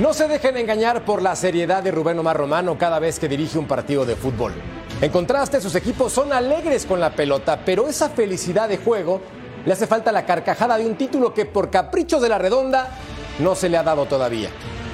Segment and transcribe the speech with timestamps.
[0.00, 3.58] No se dejen engañar por la seriedad de Rubén Omar Romano cada vez que dirige
[3.58, 4.52] un partido de fútbol.
[5.00, 9.22] En contraste, sus equipos son alegres con la pelota, pero esa felicidad de juego
[9.64, 12.90] le hace falta la carcajada de un título que por caprichos de la redonda
[13.38, 14.50] no se le ha dado todavía.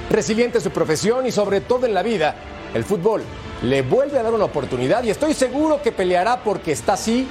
[0.09, 2.35] Resiliente en su profesión y sobre todo en la vida,
[2.73, 3.23] el fútbol
[3.61, 7.27] le vuelve a dar una oportunidad y estoy seguro que peleará porque está así,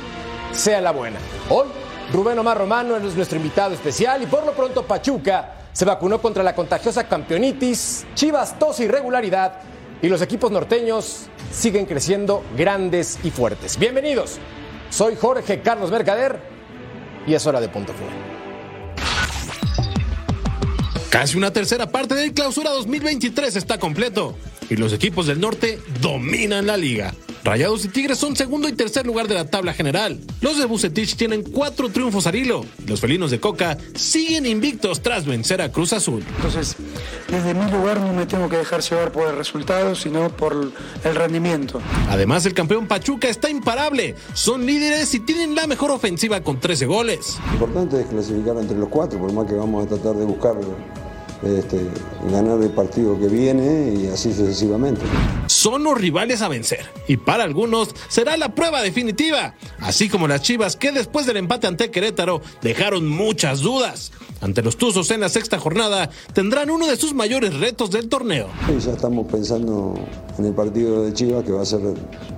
[0.52, 1.18] sea la buena.
[1.48, 1.68] Hoy,
[2.12, 6.42] Rubén Omar Romano es nuestro invitado especial y por lo pronto Pachuca se vacunó contra
[6.42, 9.60] la contagiosa campeonitis, Chivas tos y irregularidad
[10.02, 13.78] y los equipos norteños siguen creciendo grandes y fuertes.
[13.78, 14.38] Bienvenidos,
[14.90, 16.40] soy Jorge Carlos Mercader
[17.26, 18.32] y es hora de punto final.
[21.08, 24.34] Casi una tercera parte del clausura 2023 está completo
[24.70, 27.12] y los equipos del norte dominan la liga.
[27.44, 30.20] Rayados y Tigres son segundo y tercer lugar de la tabla general.
[30.40, 32.64] Los de Bucetich tienen cuatro triunfos al hilo.
[32.86, 36.24] Los felinos de Coca siguen invictos tras vencer a Cruz Azul.
[36.36, 36.76] Entonces,
[37.28, 41.14] desde mi lugar no me tengo que dejar llevar por el resultado, sino por el
[41.14, 41.80] rendimiento.
[42.08, 44.14] Además, el campeón Pachuca está imparable.
[44.34, 47.38] Son líderes y tienen la mejor ofensiva con 13 goles.
[47.46, 50.54] Lo importante es clasificar entre los cuatro, por más que vamos a tratar de buscar
[51.44, 51.80] este,
[52.30, 55.02] ganar el partido que viene y así sucesivamente.
[55.46, 60.42] Son los rivales a vencer y para algunos será la prueba definitiva, así como las
[60.42, 64.12] Chivas que después del empate ante Querétaro dejaron muchas dudas.
[64.40, 68.48] Ante los Tuzos en la sexta jornada tendrán uno de sus mayores retos del torneo.
[68.68, 69.94] Y ya estamos pensando
[70.36, 71.80] en el partido de Chivas que va a ser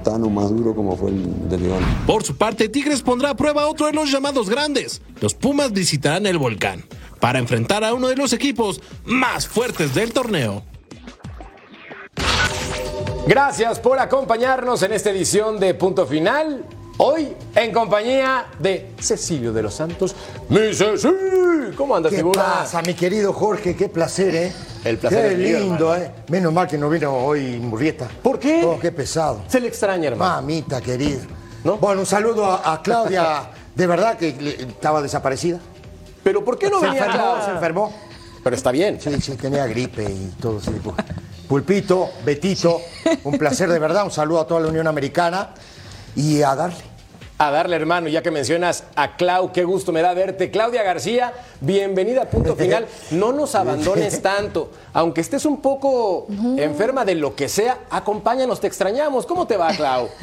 [0.03, 1.83] tan o más duro como fue el de León.
[2.07, 5.01] Por su parte, Tigres pondrá a prueba otro de los llamados grandes.
[5.21, 6.85] Los Pumas visitarán el volcán
[7.21, 10.63] para enfrentar a uno de los equipos más fuertes del torneo.
[13.27, 16.65] Gracias por acompañarnos en esta edición de Punto Final.
[16.99, 20.15] Hoy en compañía de Cecilio de los Santos.
[20.49, 22.43] Mi Cecilio, ¿cómo andas, ¿Qué figura?
[22.43, 23.75] pasa, mi querido Jorge?
[23.75, 24.53] Qué placer, ¿eh?
[24.85, 25.97] El placer Qué mío, lindo.
[25.97, 26.11] ¿eh?
[26.29, 28.09] Menos mal que no vino hoy Murrieta.
[28.23, 28.63] ¿Por qué?
[28.65, 29.43] Oh, qué pesado.
[29.49, 30.35] Se le extraña, hermano.
[30.43, 31.23] Mamita querida.
[31.65, 31.79] ¿No?
[31.79, 33.51] Bueno, un saludo a, a Claudia.
[33.75, 34.29] De verdad que
[34.69, 35.59] estaba desaparecida.
[36.25, 37.45] Pero ¿por qué no se venía enfermó, acá?
[37.45, 37.95] se enfermó.
[38.43, 39.01] Pero está bien.
[39.01, 40.61] Sí, sí, tenía gripe y todo.
[40.61, 40.71] sí.
[41.49, 42.81] Pulpito, Betito,
[43.25, 44.05] un placer de verdad.
[44.05, 45.51] Un saludo a toda la Unión Americana
[46.17, 46.94] y a darle.
[47.37, 50.53] A darle, hermano, ya que mencionas a Clau, qué gusto me da verte.
[50.53, 52.87] Claudia García, bienvenida a Punto Final.
[53.11, 54.71] No nos abandones tanto.
[54.93, 59.27] Aunque estés un poco enferma de lo que sea, acompáñanos, te extrañamos.
[59.27, 60.09] ¿Cómo te va, Clau?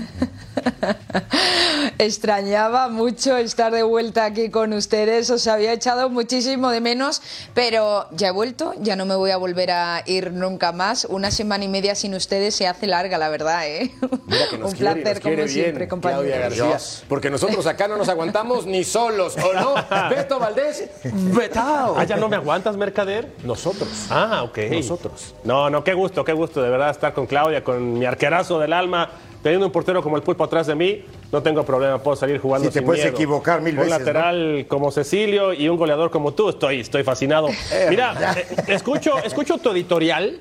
[1.97, 7.21] Extrañaba mucho estar de vuelta aquí con ustedes, os había echado muchísimo de menos,
[7.53, 11.05] pero ya he vuelto, ya no me voy a volver a ir nunca más.
[11.05, 13.91] Una semana y media sin ustedes se hace larga, la verdad, ¿eh?
[14.27, 17.03] Mira que nos Un quiere placer, nos como bien, siempre, Claudia compañeros.
[17.11, 19.75] Porque nosotros acá no nos aguantamos ni solos, ¿o no?
[20.09, 21.95] Beto Valdés, vetao.
[21.97, 23.27] Ah, ya no me aguantas, Mercader.
[23.43, 23.89] Nosotros.
[24.09, 24.57] Ah, ok.
[24.71, 25.35] Nosotros.
[25.43, 28.71] No, no, qué gusto, qué gusto de verdad estar con Claudia, con mi arquerazo del
[28.71, 29.09] alma.
[29.43, 32.69] Teniendo un portero como el pulpo atrás de mí, no tengo problema, puedo salir jugando
[32.69, 33.13] Sí, te sin puedes miedo.
[33.13, 37.49] equivocar mil un veces, lateral como Cecilio y un goleador como tú, estoy, estoy fascinado.
[37.89, 40.39] Mira, eh, escucho, escucho tu editorial.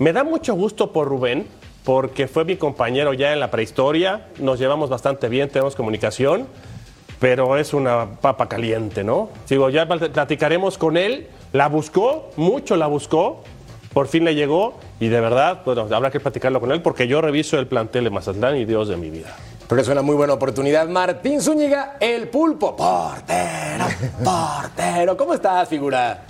[0.00, 1.46] Me da mucho gusto por Rubén,
[1.90, 4.28] porque fue mi compañero ya en la prehistoria.
[4.38, 6.46] Nos llevamos bastante bien, tenemos comunicación,
[7.18, 9.28] pero es una papa caliente, ¿no?
[9.48, 11.26] Digo, ya platicaremos con él.
[11.52, 13.42] La buscó, mucho la buscó.
[13.92, 17.20] Por fin le llegó y de verdad, bueno, habrá que platicarlo con él porque yo
[17.20, 19.34] reviso el plantel de Mazatlán y Dios de mi vida.
[19.66, 20.86] Pero es una muy buena oportunidad.
[20.86, 22.76] Martín Zúñiga, el pulpo.
[22.76, 23.86] Portero,
[24.24, 25.16] portero.
[25.16, 26.22] ¿Cómo estás, figura?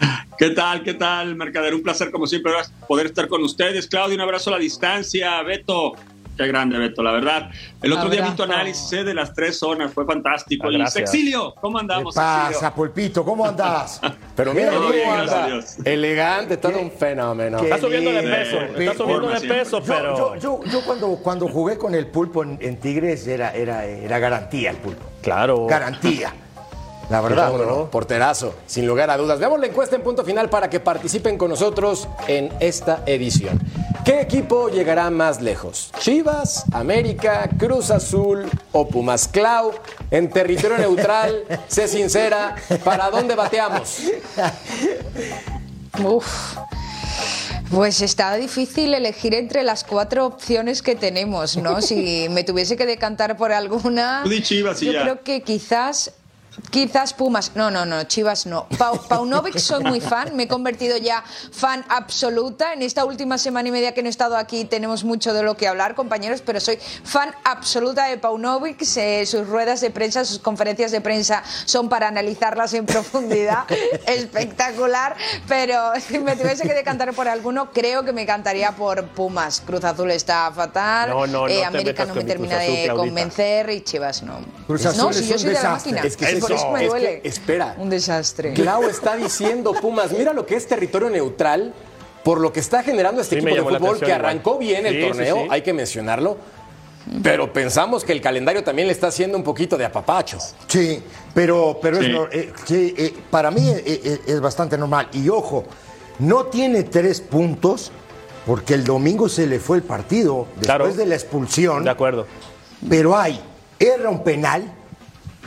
[0.38, 0.82] ¿Qué tal?
[0.82, 1.74] ¿Qué tal, Mercader?
[1.74, 2.52] Un placer, como siempre,
[2.86, 3.86] poder estar con ustedes.
[3.86, 5.42] Claudio, un abrazo a la distancia.
[5.42, 5.94] Beto,
[6.36, 7.50] qué grande, Beto, la verdad.
[7.82, 8.52] El otro día vi tu Abrazo.
[8.60, 10.66] análisis eh, de las tres zonas, fue fantástico.
[10.68, 11.10] Ah, y gracias.
[11.10, 12.14] Sexilio, ¿cómo ¿Qué andamos?
[12.14, 12.74] pasa, Sexilio?
[12.74, 13.24] Pulpito?
[13.24, 14.00] ¿Cómo andás?
[14.36, 15.22] Pero mira cómo bien, anda.
[15.22, 15.76] gracias a Dios.
[15.86, 17.58] Elegante, todo un fenómeno.
[17.58, 20.16] Qué Está subiendo de peso, Sí, está subiendo de peso, Yo, pero...
[20.18, 24.18] yo, yo, yo cuando, cuando jugué con el pulpo en, en Tigres era, era, era
[24.18, 25.02] garantía el pulpo.
[25.22, 25.66] Claro.
[25.66, 26.34] Garantía.
[27.08, 27.52] La verdad.
[27.52, 27.90] ¿Cómo no?
[27.90, 29.38] Porterazo, sin lugar a dudas.
[29.38, 33.60] Veamos la encuesta en punto final para que participen con nosotros en esta edición.
[34.04, 35.90] ¿Qué equipo llegará más lejos?
[35.98, 39.28] ¿Chivas, América, Cruz Azul o Pumas?
[39.28, 39.72] Clau,
[40.10, 42.54] en territorio neutral, sé sincera,
[42.84, 44.00] ¿para dónde bateamos?
[46.04, 46.56] Uf.
[47.70, 51.82] Pues está difícil elegir entre las cuatro opciones que tenemos, ¿no?
[51.82, 55.02] Si me tuviese que decantar por alguna, yo ya.
[55.02, 56.12] creo que quizás
[56.70, 57.52] Quizás Pumas.
[57.54, 58.66] No, no, no, Chivas no.
[58.78, 61.22] Pau, Paunovic soy muy fan, me he convertido ya
[61.52, 62.72] fan absoluta.
[62.72, 65.56] En esta última semana y media que no he estado aquí tenemos mucho de lo
[65.56, 68.84] que hablar, compañeros, pero soy fan absoluta de Paunovic.
[68.84, 73.64] sus ruedas de prensa, sus conferencias de prensa son para analizarlas en profundidad.
[74.06, 75.16] Espectacular.
[75.48, 79.62] Pero si me tuviese que decantar por alguno, creo que me cantaría por Pumas.
[79.64, 81.10] Cruz Azul está fatal.
[81.10, 82.94] No, no, no eh, América no me termina Azul, de Claudita.
[82.94, 84.40] convencer y Chivas no.
[84.66, 86.02] Cruz Azul no, si yo soy de la máquina.
[86.02, 87.20] Es que por eso- me es que- duele.
[87.24, 87.74] espera.
[87.78, 88.52] Un desastre.
[88.52, 91.72] Clau está diciendo Pumas, mira lo que es territorio neutral
[92.24, 94.20] por lo que está generando este Sí, equipo de fútbol que igual.
[94.20, 95.46] arrancó bien el Sí, torneo, sí.
[95.50, 96.36] hay que mencionarlo.
[97.22, 100.38] Pero pensamos que el calendario también le está haciendo un poquito de apapacho.
[100.66, 101.00] Sí,
[101.32, 105.08] pero, pero es eh, sí, eh, para mí eh, eh, es bastante normal.
[105.12, 105.62] Y ojo,
[106.18, 107.92] no tiene tres puntos
[108.44, 110.92] porque el domingo se le fue el partido después Claro.
[110.94, 111.84] de la expulsión.
[111.84, 112.26] De acuerdo.
[112.88, 113.40] Pero hay,
[113.78, 114.72] erra un penal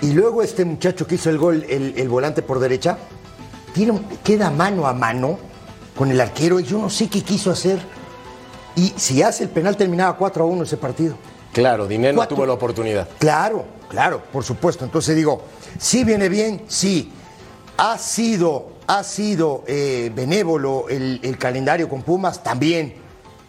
[0.01, 2.98] y luego este muchacho que hizo el gol, el, el volante por derecha,
[3.74, 5.38] tiene, queda mano a mano
[5.96, 7.80] con el arquero y yo no sé qué quiso hacer.
[8.75, 11.16] Y si hace el penal terminaba 4 a 1 ese partido.
[11.51, 13.10] Claro, Diné no tuvo la oportunidad.
[13.18, 14.86] Claro, claro, por supuesto.
[14.86, 15.42] Entonces digo,
[15.78, 17.12] sí viene bien, sí.
[17.78, 22.95] Ha sido, ha sido eh, benévolo el, el calendario con Pumas también.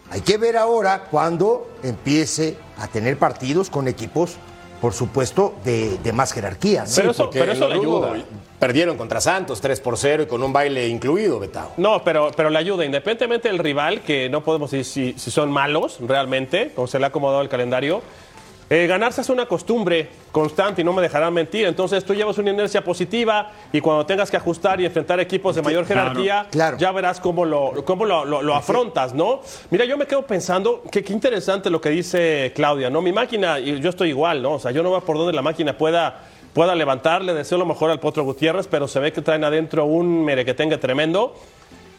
[0.09, 4.35] Hay que ver ahora cuando empiece a tener partidos con equipos,
[4.81, 6.83] por supuesto, de, de más jerarquía.
[6.95, 8.13] Pero eso- pero eso le ayuda.
[8.59, 11.71] Perdieron contra Santos 3 por 0 y con un baile incluido, Betao.
[11.77, 15.51] No, pero, pero le ayuda, independientemente del rival, que no podemos decir si, si son
[15.51, 18.01] malos realmente, como se le ha acomodado el calendario.
[18.73, 21.65] Eh, ganarse es una costumbre constante y no me dejarán mentir.
[21.67, 25.61] Entonces tú llevas una inercia positiva y cuando tengas que ajustar y enfrentar equipos de
[25.61, 26.77] mayor Claro, jerarquía, claro.
[26.77, 29.41] ya verás cómo lo, cómo lo, lo- lo afrontas, ¿no?
[29.71, 33.01] Mira, yo me quedo pensando que qué interesante lo que dice Claudia, ¿no?
[33.01, 34.53] Mi máquina, y yo estoy igual, ¿no?
[34.53, 36.21] O sea, yo no veo por dónde la máquina pueda,
[36.53, 39.83] pueda levantar, le deseo lo mejor al Potro Gutiérrez, pero se ve que traen adentro
[39.83, 41.35] un merequetengue tremendo.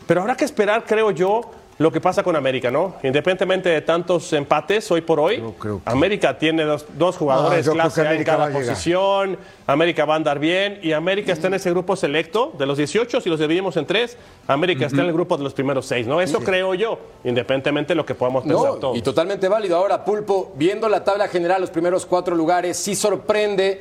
[0.07, 1.43] Pero habrá que esperar, creo yo,
[1.83, 2.95] lo que pasa con América, ¿no?
[3.03, 7.73] Independientemente de tantos empates hoy por hoy, creo que- América tiene dos, dos jugadores Ah,
[7.73, 9.37] clase en cada posición,
[9.67, 13.21] América va a andar bien y América está en ese grupo selecto de los 18,
[13.21, 16.21] si los dividimos en tres, América está en el grupo de los primeros seis, ¿no?
[16.21, 18.97] Eso creo yo, independientemente de lo que podamos pensar No, todos.
[18.97, 19.77] y totalmente válido.
[19.77, 23.81] Ahora, Pulpo, viendo la tabla general, los primeros cuatro lugares, sí sorprende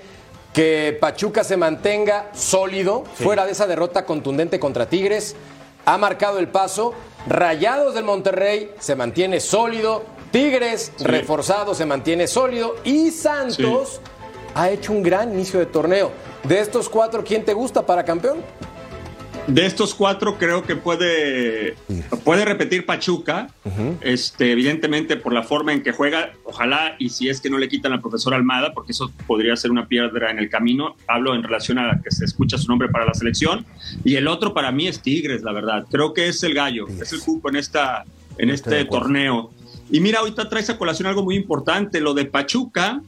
[0.54, 5.36] que Pachuca se mantenga sólido, fuera de esa derrota contundente contra Tigres.
[5.86, 6.94] Ha marcado el paso.
[7.28, 10.04] Rayados del Monterrey se mantiene sólido.
[10.32, 12.76] Tigres, reforzado, se mantiene sólido.
[12.84, 14.00] Y Santos
[14.56, 16.12] ha hecho un gran inicio de torneo.
[16.44, 18.40] De estos cuatro, ¿quién te gusta para campeón?
[19.48, 21.76] De estos cuatro creo que puede,
[22.24, 23.50] puede repetir Pachuca,
[24.02, 27.68] este, evidentemente por la forma en que juega, ojalá y si es que no le
[27.68, 31.44] quitan al profesor Almada, porque eso podría ser una piedra en el camino, hablo en
[31.44, 33.66] relación a que se escucha su nombre para la selección,
[34.04, 37.12] y el otro para mí es Tigres, la verdad, creo que es el gallo, es
[37.12, 38.06] el cupo en, esta,
[38.38, 39.52] en este torneo.
[39.90, 43.02] Y mira, ahorita traes a colación algo muy importante, lo de Pachuca,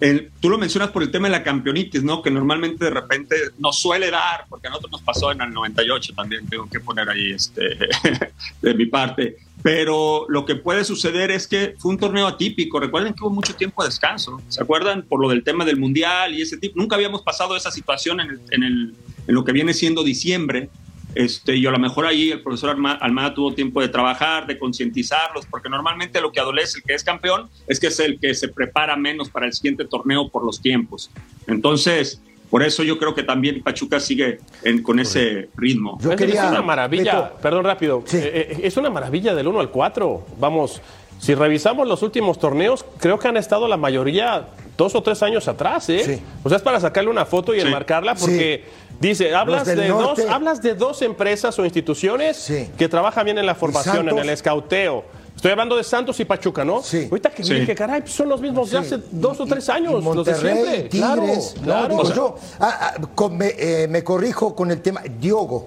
[0.00, 2.22] el- tú lo mencionas por el tema de la campeonitis, ¿no?
[2.22, 6.14] Que normalmente de repente nos suele dar, porque a nosotros nos pasó en el 98
[6.14, 7.62] también, tengo que poner ahí este,
[8.62, 9.36] de mi parte.
[9.62, 12.78] Pero lo que puede suceder es que fue un torneo atípico.
[12.78, 14.40] Recuerden que hubo mucho tiempo de descanso.
[14.48, 15.02] ¿Se acuerdan?
[15.02, 16.78] Por lo del tema del mundial y ese tipo.
[16.78, 18.94] Nunca habíamos pasado esa situación en, el- en el-
[19.26, 20.68] en lo que viene siendo diciembre.
[21.16, 24.58] Este, y a lo mejor ahí el profesor Alma- Almada tuvo tiempo de trabajar, de
[24.58, 28.34] concientizarlos, porque normalmente lo que adolece el que es campeón es que es el que
[28.34, 31.10] se prepara menos para el siguiente torneo por los tiempos.
[31.46, 32.20] Entonces,
[32.50, 35.98] por eso yo creo que también Pachuca sigue en- con ese ritmo.
[36.02, 37.38] Yo es, quería- es una maravilla, Beto.
[37.40, 38.18] perdón rápido, Sí.
[38.18, 40.26] Eh, eh, es una maravilla del 1 al 4.
[40.38, 40.82] Vamos,
[41.18, 45.48] si revisamos los últimos torneos, creo que han estado la mayoría dos o tres años
[45.48, 46.02] atrás, ¿eh?
[46.04, 46.22] Sí.
[46.44, 47.66] O sea, es para sacarle una foto y Sí.
[47.66, 48.64] enmarcarla porque
[49.00, 52.70] dice, hablas de, dos, hablas de dos empresas o instituciones Sí.
[52.76, 54.22] que trabajan bien en la formación, en Santos.
[54.24, 55.04] el escauteo.
[55.34, 56.82] Estoy hablando de Santos y Pachuca, ¿no?
[56.82, 57.08] Sí.
[57.10, 57.66] Ahorita que Sí.
[57.66, 58.84] que caray, pues son los mismos de Sí.
[58.94, 60.82] hace dos o tres años, Y los de Monterrey, siempre.
[60.88, 61.22] Tigres, claro,
[61.56, 61.88] no, claro.
[61.88, 62.36] digo O sea, yo.
[62.60, 65.02] Ah, ah, con- me, eh, me corrijo con el tema.
[65.20, 65.66] Diogo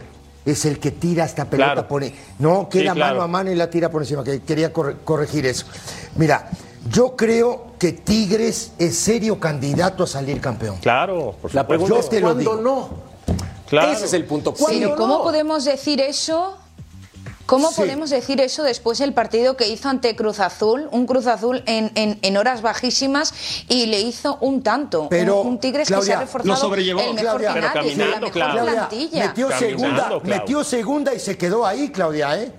[0.51, 1.87] es el que tira esta pelota, Claro.
[1.87, 2.13] pone.
[2.39, 3.13] No, queda Sí, claro.
[3.15, 4.23] mano a mano y la tira por encima.
[4.23, 5.65] Que quería corre- corregir eso.
[6.15, 6.49] Mira,
[6.89, 10.77] yo creo que Tigres es serio candidato a salir campeón.
[10.81, 11.67] Claro, por La supuesto.
[11.67, 12.61] pregunta Yo es te lo ¿cuándo digo.
[12.61, 12.89] no?
[13.67, 13.91] Claro.
[13.91, 14.53] Ese es el punto.
[14.53, 15.23] ¿Cuándo Pero ¿cómo no?
[15.23, 16.57] podemos decir eso?
[17.49, 17.75] ¿Cómo Sí.
[17.77, 20.87] podemos decir eso después del partido que hizo ante Cruz Azul?
[20.91, 23.33] Un Cruz Azul en, en- en horas bajísimas
[23.67, 25.07] y le hizo un tanto.
[25.09, 27.01] Pero, un, un Tigres que se Claudia, ha reforzado lo sobrellevó.
[27.01, 27.53] el mejor Claudia.
[27.53, 28.71] final Pero y la caminando, mejor Claudia.
[28.73, 29.27] plantilla.
[29.27, 32.51] metió segunda, metió segunda y se quedó ahí, Claudia, ¿eh?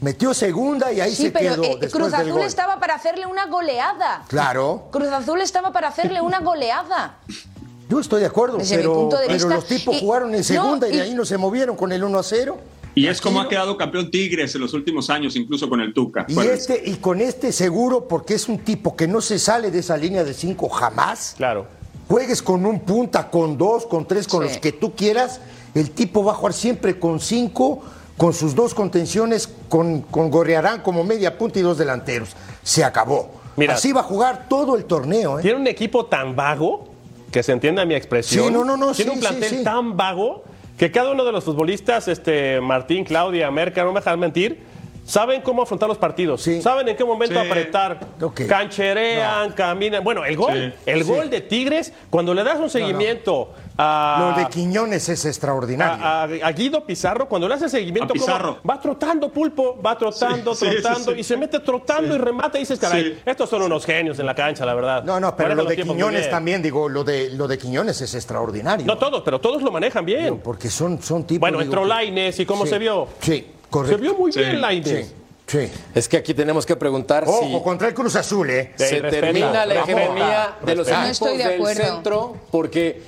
[0.00, 2.42] Metió segunda y ahí Sí, se pero quedó eh, Cruz Azul gol.
[2.42, 4.22] estaba para hacerle una goleada.
[4.28, 4.88] Claro.
[4.92, 7.16] Cruz Azul estaba para hacerle una goleada.
[7.88, 10.30] Yo estoy de acuerdo, Desde mi pero, punto de pero vista, los tipos y- jugaron
[10.32, 12.56] en no, segunda y, y- de ahí no se movieron con el 1 a 0.
[13.00, 16.26] Y es como ha quedado campeón Tigres en los últimos años, incluso con el Tuca.
[16.28, 19.78] Y, este, y con este seguro, porque es un tipo que no se sale de
[19.78, 21.34] esa línea de cinco jamás.
[21.38, 21.66] Claro.
[22.08, 24.48] Juegues con un punta, con dos, con tres, con Sí.
[24.48, 25.40] los que tú quieras.
[25.74, 27.80] El tipo va a jugar siempre con cinco,
[28.18, 32.30] con sus dos contenciones, con, con Gorriarán como media punta y dos delanteros.
[32.62, 33.30] Se acabó.
[33.56, 33.74] Mira.
[33.74, 35.38] Así va a jugar todo el torneo.
[35.38, 35.42] ¿eh?
[35.42, 36.88] Tiene un equipo tan vago,
[37.30, 38.48] que se entienda mi expresión.
[38.48, 39.64] Sí, no, no, no, Tiene sí, un plantel sí, sí.
[39.64, 40.44] tan vago
[40.80, 44.60] que cada uno de los futbolistas, este, Martín, Claudia, Merca, no me dejan mentir,
[45.04, 46.40] saben cómo afrontar los partidos.
[46.40, 46.62] Sí.
[46.62, 47.46] Saben en qué momento Sí.
[47.46, 48.00] apretar.
[48.48, 50.02] Cancherean, caminan.
[50.02, 50.90] Bueno, el gol, Sí.
[50.90, 51.10] el Sí.
[51.12, 54.34] gol de Tigres, cuando le das un seguimiento a.
[54.36, 56.04] Lo de Quiñones es extraordinario.
[56.04, 60.54] a, a- a Guido Pizarro, cuando le hace seguimiento, como va trotando pulpo, va trotando,
[60.54, 61.20] Sí, trotando, sí, sí.
[61.20, 63.18] y se mete trotando y remata y dices, caray, Sí.
[63.26, 65.04] estos son unos genios en la cancha, la verdad.
[65.04, 68.86] no, no, pero lo de Quiñones también, digo, lo de, lo de Quiñones es extraordinario.
[68.86, 70.38] No todos, pero todos lo manejan bien.
[70.38, 71.40] Porque son, son tipos.
[71.40, 73.08] Bueno, digo, entró Laines y cómo Sí, se vio.
[73.20, 73.96] Sí, correcto.
[73.96, 74.88] Se vio muy Sí, bien Laines.
[75.46, 75.72] Sí, sí.
[75.94, 78.72] Es que aquí tenemos que preguntar Ojo, si contra el Cruz Azul, ¿eh?
[78.76, 80.86] Sí, se respeta, termina la hegemonía de los.
[80.88, 81.82] No equipos estoy de del acuerdo.
[81.82, 83.02] centro, porque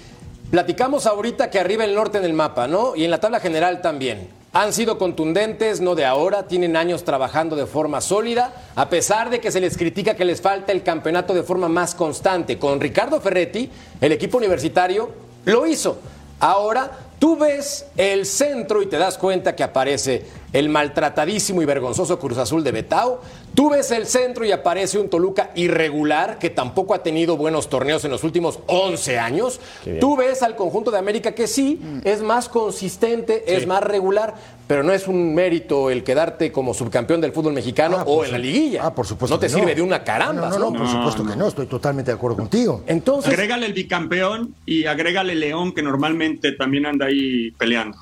[0.52, 2.94] platicamos ahorita que arriba el norte en el mapa, ¿no?
[2.94, 4.28] Y en la tabla general también.
[4.52, 9.40] Han sido contundentes, no de ahora, tienen años trabajando de forma sólida, a pesar de
[9.40, 12.58] que se les critica que les falta el campeonato de forma más constante.
[12.58, 15.08] Con Ricardo Ferretti, el equipo universitario
[15.46, 15.96] lo hizo.
[16.38, 22.18] Ahora tú ves el centro y te das cuenta que aparece el maltratadísimo y vergonzoso
[22.18, 23.20] Cruz Azul de Betao.
[23.54, 28.04] Tú ves el centro y aparece un Toluca irregular que tampoco ha tenido buenos torneos
[28.04, 29.60] en los últimos 11 años.
[30.00, 34.34] Tú ves al conjunto de América que sí es más consistente, es más regular,
[34.66, 38.32] pero no es un mérito el quedarte como subcampeón del fútbol mexicano Ah, o en
[38.32, 38.86] la liguilla.
[38.86, 39.36] Ah, por supuesto.
[39.36, 40.48] No te que sirve de una caramba.
[40.48, 42.82] No, no, no, por supuesto que no, estoy totalmente de acuerdo contigo.
[42.86, 47.98] Entonces, Agrégale el bicampeón y agrégale León, que normalmente también anda ahí peleando.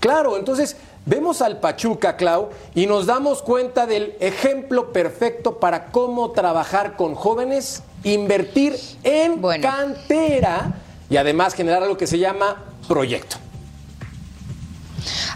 [0.00, 0.76] Claro, entonces
[1.06, 7.14] vemos al Pachuca, Clau, y nos damos cuenta del ejemplo perfecto para cómo trabajar con
[7.14, 9.62] jóvenes, invertir en Bueno.
[9.62, 10.74] cantera
[11.08, 13.36] y además generar algo que se llama proyecto.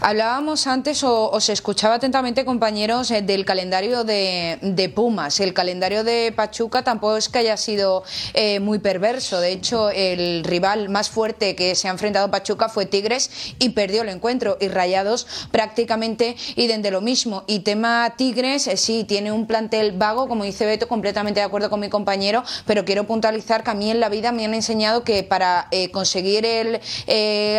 [0.00, 5.40] Hablábamos antes, o os escuchaba atentamente, compañeros, eh, del calendario de, Pumas.
[5.40, 8.04] El calendario de Pachuca tampoco es que haya sido
[8.34, 9.40] eh, muy perverso.
[9.40, 14.02] De hecho, el rival más fuerte que se ha enfrentado Pachuca fue Tigres y perdió
[14.02, 14.58] el encuentro.
[14.60, 17.44] Y Rayados prácticamente y de lo mismo.
[17.46, 21.70] Y tema Tigres, eh, sí, tiene un plantel vago, como dice Beto, completamente de acuerdo
[21.70, 25.04] con mi compañero, pero quiero puntualizar que a mí en la vida me han enseñado
[25.04, 26.46] que para conseguir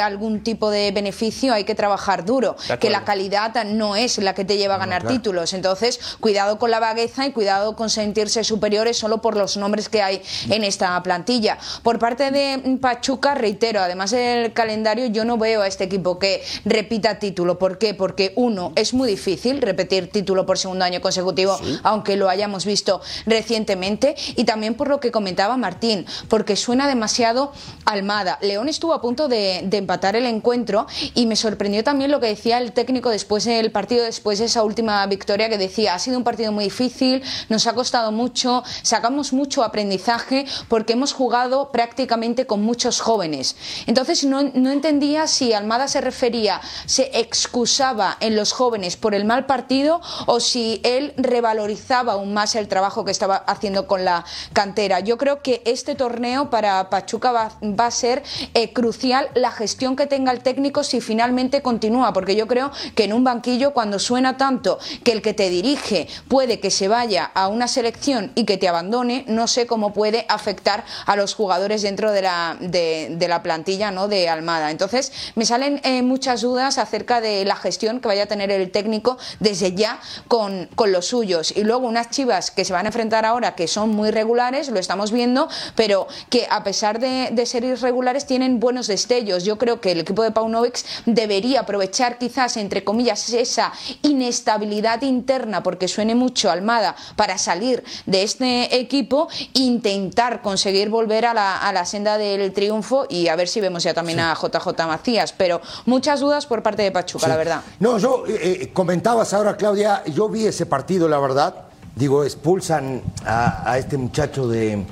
[0.02, 1.95] algún tipo de beneficio hay que trabajar
[2.26, 2.80] duro, acuerdo.
[2.80, 5.54] que la calidad no es la que te lleva a ganar títulos.
[5.54, 10.02] Entonces, cuidado con la vagueza y cuidado con sentirse superiores solo por los nombres que
[10.02, 11.58] hay en esta plantilla.
[11.84, 16.44] Por parte de Pachuca, reitero, además del calendario, yo no veo a este equipo que
[16.66, 17.58] repita título.
[17.58, 17.94] ¿Por qué?
[17.94, 23.02] Porque uno, es muy difícil repetir título por segundo año consecutivo, aunque lo hayamos visto
[23.26, 24.16] recientemente.
[24.36, 27.52] Y también por lo que comentaba Martín, porque suena demasiado
[27.86, 28.38] Almada.
[28.42, 32.28] León estuvo a punto de, de empatar el encuentro y me sorprendió también lo que
[32.28, 36.18] decía el técnico después del partido, después de esa última victoria, que decía, ha sido
[36.18, 42.46] un partido muy difícil, nos ha costado mucho, sacamos mucho aprendizaje porque hemos jugado prácticamente
[42.46, 43.56] con muchos jóvenes.
[43.86, 49.46] Entonces no, entendía si Almada se refería, se excusaba en los jóvenes por el mal
[49.46, 55.00] partido o si él revalorizaba aún más el trabajo que estaba haciendo con la cantera.
[55.00, 58.24] Yo creo que este torneo para Pachuca va, a ser
[58.56, 63.04] eh, crucial la gestión que tenga el técnico si finalmente continúa, porque yo creo que
[63.04, 67.26] en un banquillo cuando suena tanto que el que te dirige puede que se vaya
[67.34, 71.82] a una selección y que te abandone, no sé cómo puede afectar a los jugadores
[71.82, 74.08] dentro de la, de, la plantilla ¿no?
[74.08, 74.72] de Almada.
[74.72, 78.72] Entonces, me salen eh, muchas dudas acerca de la gestión que vaya a tener el
[78.72, 81.52] técnico desde ya con, con los suyos.
[81.58, 84.80] Y luego unas chivas que se van a enfrentar ahora que son muy regulares, lo
[84.80, 89.44] estamos viendo, pero que a pesar de, de ser irregulares tienen buenos destellos.
[89.44, 95.64] Yo creo que el equipo de Paunovic debería aprovechar quizás, entre comillas, esa inestabilidad interna,
[95.64, 101.74] porque suene mucho Almada, para salir de este equipo, intentar conseguir volver a la, a
[101.74, 105.34] la senda del triunfo y a ver si vemos ya también a JJ Macías.
[105.34, 107.62] Pero muchas dudas por parte de Pachuca, la verdad.
[107.80, 111.66] No, yo eh, eh, comentabas ahora, Claudia, yo vi ese partido, la verdad.
[111.96, 114.86] Digo, expulsan a, a este muchacho de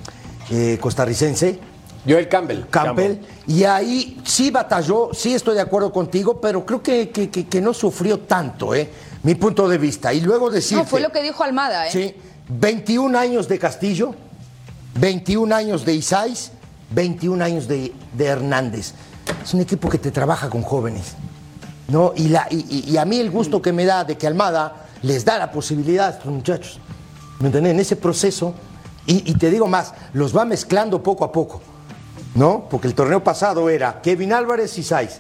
[0.50, 1.60] eh, costarricense,
[2.08, 2.64] Joel Campbell.
[2.70, 3.18] Campbell,
[3.48, 7.62] y ahí sí batalló, sí estoy de acuerdo contigo, pero creo que, que- que- que
[7.62, 8.90] no sufrió tanto, ¿eh?
[9.24, 10.14] Mi punto de vista.
[10.14, 10.78] Y luego decir.
[10.78, 11.92] No, fue lo que dijo Almada, ¿eh?
[11.92, 12.14] Sí,
[12.50, 14.14] 21 años de Castillo,
[15.00, 16.52] 21 años de Isais,
[16.92, 18.94] 21 años de, de Hernández.
[19.44, 21.14] Es un equipo que te trabaja con jóvenes.
[21.88, 22.14] ¿no?
[22.16, 24.88] Y, la, y, y- y a mí el gusto que me da de que Almada
[25.02, 26.80] les da la posibilidad a estos muchachos.
[27.40, 27.74] ¿Me entiendes?
[27.74, 28.54] En ese proceso.
[29.06, 31.62] Y, y te digo más, los va mezclando poco a poco.
[32.36, 32.68] ¿No?
[32.70, 35.20] Porque el torneo pasado era Kevin Álvarez y Saiz.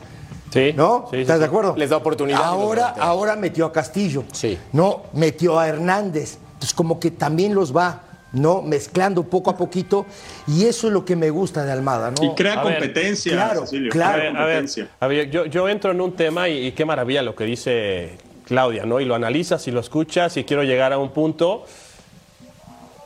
[0.51, 0.73] Sí.
[0.75, 1.07] ¿No?
[1.09, 1.75] Sí, sí, ¿Estás de acuerdo?
[1.75, 4.23] Les da oportunidad Ahora, ahora metió a Castillo.
[4.31, 4.57] Sí.
[4.71, 6.37] No, metió a Hernández.
[6.53, 8.01] Entonces, como que también los va,
[8.33, 8.61] ¿no?
[8.61, 10.05] Mezclando poco a poquito.
[10.47, 12.23] Y eso es lo que me gusta de Almada, ¿no?
[12.23, 13.91] Y crea A ver, competencia, claro, Cecilio.
[13.91, 14.13] claro.
[14.13, 14.87] A crea ver, a ver, competencia.
[14.99, 18.17] a ver, yo, yo entro en un tema y, y qué maravilla lo que dice
[18.45, 18.99] Claudia, ¿no?
[18.99, 21.65] Y lo analizas y lo escuchas y quiero llegar a un punto.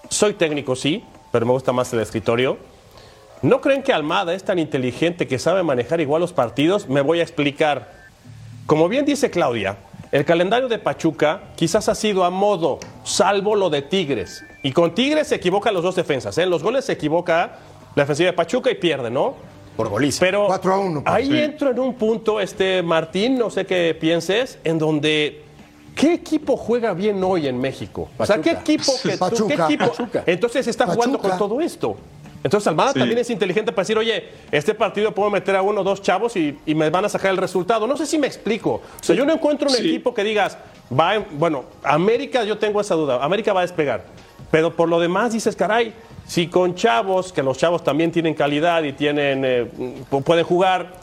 [0.10, 2.58] Soy técnico, sí, pero me gusta más el escritorio.
[3.44, 6.90] ¿No creen que Almada es tan inteligente que sabe manejar igual los partidos?
[6.90, 7.92] Me voy a explicar.
[8.66, 9.78] Como bien dice Claudia,
[10.12, 14.44] el calendario de Pachuca quizás ha sido a modo, salvo lo de Tigres.
[14.64, 16.36] Y con Tigres se equivocan los dos defensas.
[16.40, 16.44] ¿eh?
[16.44, 17.60] En los goles se equivoca
[17.96, 19.36] la defensiva de Pachuca y pierde, ¿no?
[19.76, 20.20] Por goliza.
[20.20, 21.38] Pero 4 a 1, ahí sí.
[21.38, 25.44] entro en un punto, este Martín, no sé qué pienses, en donde
[25.96, 28.10] ¿qué equipo juega bien hoy en México?
[28.18, 29.68] O sea, ¿qué equipo que Pachuca.
[29.68, 29.90] qué equipo?
[29.92, 30.24] Pachuca.
[30.26, 31.98] Entonces está jugando con todo esto.
[32.44, 33.00] Entonces Almada Sí.
[33.00, 36.36] también es inteligente para decir, oye, este partido puedo meter a uno o dos chavos
[36.38, 37.88] y, y me van a sacar el resultado.
[37.88, 38.76] No sé si me explico.
[38.76, 39.88] O sea, yo no encuentro un Sí.
[39.88, 40.58] equipo que digas,
[40.98, 44.06] va, en- bueno, América, yo tengo esa duda, América va a despegar.
[44.52, 45.94] Pero por lo demás dices, caray,
[46.26, 49.68] si con chavos, que los chavos también tienen calidad y tienen, eh,
[50.10, 50.94] pu- pueden jugar,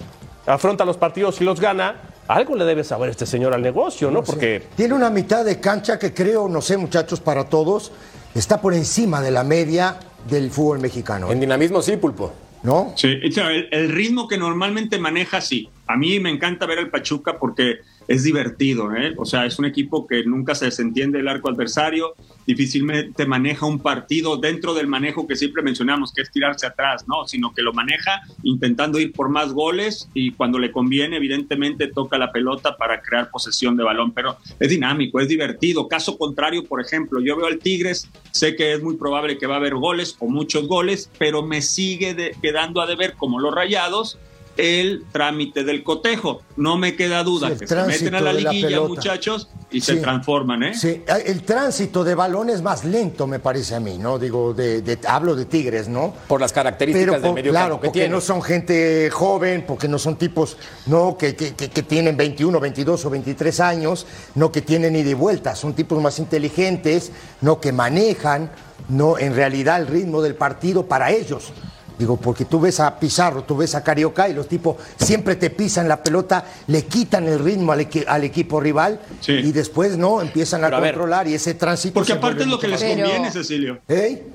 [0.46, 1.96] afronta los partidos y los gana,
[2.28, 4.22] algo le debe saber este señor al negocio, ¿no?
[4.22, 7.92] Porque Tiene una mitad de cancha que creo, no sé, muchachos, para todos,
[8.34, 9.96] está por encima de la media
[10.28, 11.30] del fútbol mexicano.
[11.30, 12.32] En dinamismo sí, Pulpo.
[12.62, 12.94] ¿No?
[12.96, 15.68] Sí, el ritmo que normalmente maneja, sí.
[15.86, 19.14] A mí me encanta ver al Pachuca porque es divertido, ¿eh?
[19.16, 22.14] O sea, es un equipo que nunca se desentiende del arco adversario,
[22.46, 27.26] difícilmente maneja un partido dentro del manejo que siempre mencionamos, que es tirarse atrás, ¿no?
[27.26, 32.18] Sino que lo maneja intentando ir por más goles y cuando le conviene, evidentemente, toca
[32.18, 35.88] la pelota para crear posesión de balón, pero es dinámico, es divertido.
[35.88, 39.54] Caso contrario, por ejemplo, yo veo al Tigres, sé que es muy probable que va
[39.54, 44.18] a haber goles o muchos goles, pero me sigue quedando a deber, como los rayados,
[44.56, 46.42] el trámite del cotejo.
[46.56, 49.94] No me queda duda Sí, que se meten a la liguilla, muchachos, y Sí.
[49.94, 50.74] se transforman, ¿eh?
[50.74, 54.18] Sí, el tránsito de balón es más lento, me parece a mí, ¿no?
[54.18, 56.14] Digo, de, de- hablo de Tigres, ¿no?
[56.28, 58.14] Por las características Pero del medio claro, que porque tiene.
[58.14, 62.60] no son gente joven, porque no son tipos no que, que- que- que tienen 21,
[62.60, 67.60] 22 o 23 años, no que tienen ida y vuelta, son tipos más inteligentes, no
[67.60, 68.50] que manejan,
[68.88, 71.52] no en realidad el ritmo del partido para ellos.
[71.98, 75.50] Digo, porque tú ves a Pizarro, tú ves a Carioca y los tipos siempre te
[75.50, 79.32] pisan la pelota, le quitan el ritmo al, equi- al equipo rival Sí.
[79.32, 82.66] y después no empiezan a ver, controlar y ese tránsito Porque aparte es lo que
[82.68, 83.78] les Pero- conviene, Cecilio.
[83.88, 84.26] ¿Eh?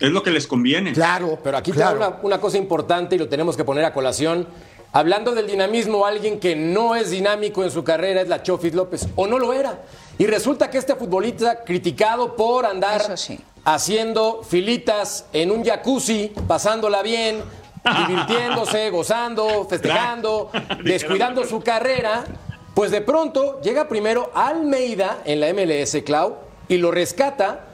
[0.00, 0.92] Es lo que les conviene.
[0.94, 1.98] Claro, Pero aquí claro.
[1.98, 4.48] queda una, una cosa importante y lo tenemos que poner a colación.
[4.94, 9.06] Hablando del dinamismo, alguien que no es dinámico en su carrera es la Chofis López,
[9.16, 9.78] o no lo era.
[10.18, 13.38] Y resulta que este futbolista criticado por andar sí.
[13.64, 17.42] Haciendo filitas en un jacuzzi, pasándola bien,
[18.06, 20.50] divirtiéndose, gozando, festejando,
[20.84, 22.24] descuidando su carrera,
[22.74, 26.36] pues de pronto llega primero Almeida en la MLS, Clau,
[26.68, 27.66] y lo rescata,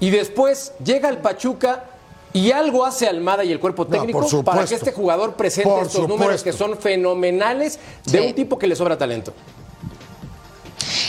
[0.00, 1.84] y después llega al Pachuca
[2.32, 6.08] y algo hace Almada y el cuerpo técnico para que este jugador presente Por estos
[6.08, 8.26] números que son fenomenales de Sí.
[8.26, 9.32] un tipo que le sobra talento.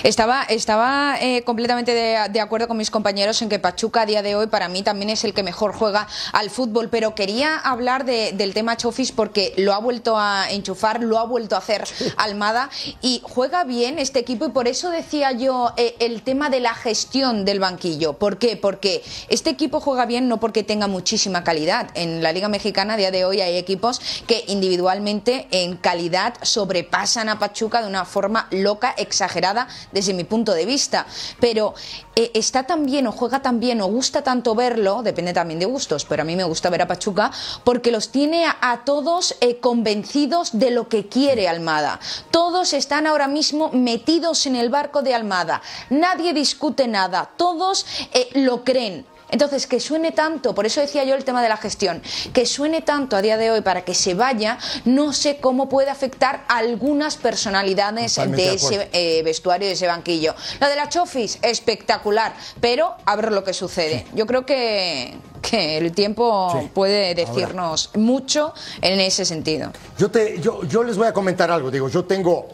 [0.03, 4.21] Estaba, estaba eh, completamente de, de acuerdo con mis compañeros en que Pachuca a día
[4.21, 8.03] de hoy para mí también es el que mejor juega al fútbol, pero quería hablar
[8.03, 11.85] de- del tema Chofis porque lo ha vuelto a enchufar, lo ha vuelto a hacer
[12.17, 12.69] Almada
[13.01, 16.73] y juega bien este equipo y por eso decía yo eh, el tema de la
[16.73, 18.13] gestión del banquillo.
[18.13, 18.57] ¿Por qué?
[18.57, 21.89] Porque este equipo juega bien no porque tenga muchísima calidad.
[21.93, 27.29] En la Liga Mexicana a día de hoy hay equipos que individualmente en calidad sobrepasan
[27.29, 31.05] a Pachuca de una forma loca, exagerada desde mi punto de vista.
[31.39, 31.73] Pero
[32.15, 35.65] eh, está tan bien o juega tan bien o gusta tanto verlo, depende también de
[35.65, 37.31] gustos, pero a mí me gusta ver a Pachuca
[37.63, 41.99] porque los tiene a, todos eh, convencidos de lo que quiere Almada.
[42.31, 45.61] Todos están ahora mismo metidos en el barco de Almada.
[45.89, 49.05] Nadie discute nada, todos eh, lo creen.
[49.33, 52.83] Entonces, que suene tanto, por eso decía yo el tema de la gestión, que suene
[52.83, 56.57] tanto a día de hoy para que se vaya, no sé cómo puede afectar a
[56.57, 60.35] algunas personalidades Totalmente de ese eh, vestuario, de ese banquillo.
[60.59, 64.05] La de la Chofis, espectacular, pero a ver lo que sucede.
[64.13, 66.69] Yo creo que, que el tiempo Sí.
[66.71, 69.71] puede decirnos mucho en ese sentido.
[69.97, 71.71] Yo, te, yo, yo les voy a comentar algo.
[71.71, 72.49] Digo, yo tengo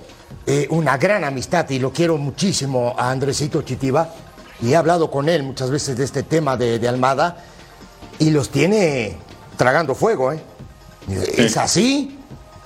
[0.48, 4.10] eh, una gran amistad y lo quiero muchísimo a Andresito Chitiba.
[4.62, 7.38] Y he hablado con él muchas veces de este tema de, de Almada.
[8.20, 9.18] Y los tiene
[9.58, 10.40] tragando fuego, ¿eh?
[11.38, 12.20] Es así,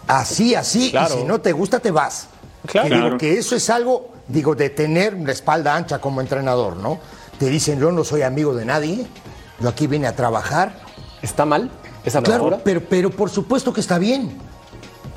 [0.08, 1.16] así, así, Claro.
[1.16, 2.28] y si no te gusta, te vas.
[2.66, 2.90] Claro.
[2.90, 7.00] Que digo que eso es algo, digo, de tener la espalda ancha como entrenador, ¿no?
[7.38, 9.08] Te dicen, yo no soy amigo de nadie,
[9.60, 10.76] yo aquí vine a trabajar.
[11.22, 11.70] ¿Está mal
[12.04, 14.38] esa Claro, pero, pero por supuesto que está bien.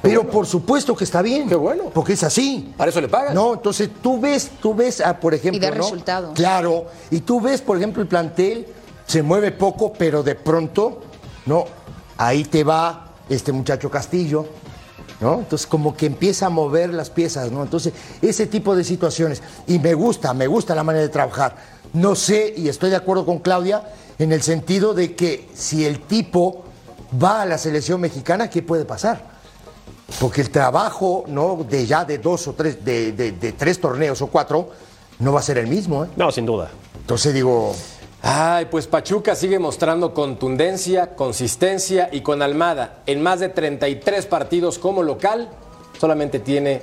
[0.02, 1.48] Pero por supuesto que está bien.
[1.48, 1.84] Qué bueno.
[1.92, 2.72] Porque es así.
[2.76, 3.34] Para eso le pagan.
[3.34, 5.58] No, entonces tú ves, tú ves, ah, por ejemplo.
[5.58, 5.76] Y da ¿no?
[5.76, 6.34] resultados.
[6.34, 6.86] Claro.
[7.10, 8.66] Y tú ves, por ejemplo, el plantel
[9.06, 11.00] se mueve poco, pero de pronto,
[11.46, 11.64] ¿no?
[12.18, 14.46] Ahí te va este muchacho Castillo,
[15.20, 15.40] ¿no?
[15.40, 17.62] Entonces, como que empieza a mover las piezas, ¿no?
[17.62, 19.42] Entonces, ese tipo de situaciones.
[19.66, 21.56] Y me gusta, me gusta la manera de trabajar.
[21.92, 23.84] No sé, y estoy de acuerdo con Claudia,
[24.18, 26.64] en el sentido de que si el tipo
[27.22, 29.35] va a la selección mexicana, ¿qué puede pasar?
[30.20, 31.64] Porque el trabajo, ¿no?
[31.68, 34.70] De ya de dos o tres, de, de- de tres torneos o cuatro,
[35.18, 36.08] no va a ser el mismo, ¿eh?
[36.16, 36.70] No, sin duda.
[37.00, 37.74] Entonces digo,
[38.22, 44.78] Ay, pues Pachuca sigue mostrando contundencia, consistencia y con Almada en más de 33 partidos
[44.78, 45.48] como local,
[46.00, 46.82] solamente tiene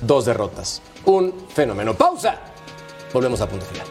[0.00, 0.82] dos derrotas.
[1.06, 1.94] Un fenómeno.
[1.94, 2.36] ¡Pausa!
[3.12, 3.86] Volvemos a punto final.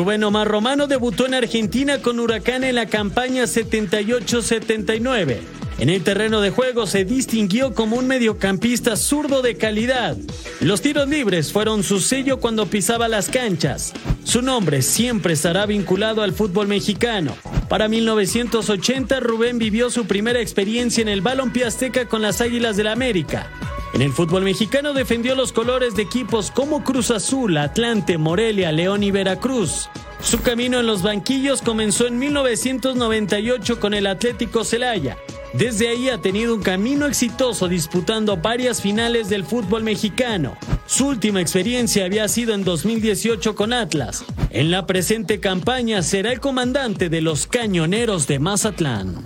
[0.00, 5.40] Rubén Omar Romano debutó en Argentina con Huracán en la campaña 78-79.
[5.78, 10.16] En el terreno de juego se distinguió como un mediocampista zurdo de calidad.
[10.60, 13.92] Los tiros libres fueron su sello cuando pisaba las canchas.
[14.24, 17.36] Su nombre siempre estará vinculado al fútbol mexicano.
[17.68, 22.86] Para 1980, Rubén vivió su primera experiencia en el balompié azteca con las Águilas del
[22.86, 23.50] América.
[23.92, 29.02] En el fútbol mexicano defendió los colores de equipos como Cruz Azul, Atlante, Morelia, León
[29.02, 29.88] y Veracruz.
[30.22, 35.16] Su camino en los banquillos comenzó en 1998 con el Atlético Celaya.
[35.54, 40.56] Desde ahí ha tenido un camino exitoso disputando varias finales del fútbol mexicano.
[40.86, 44.24] Su última experiencia había sido en 2018 con Atlas.
[44.50, 49.24] En la presente campaña será el comandante de los Cañoneros de Mazatlán.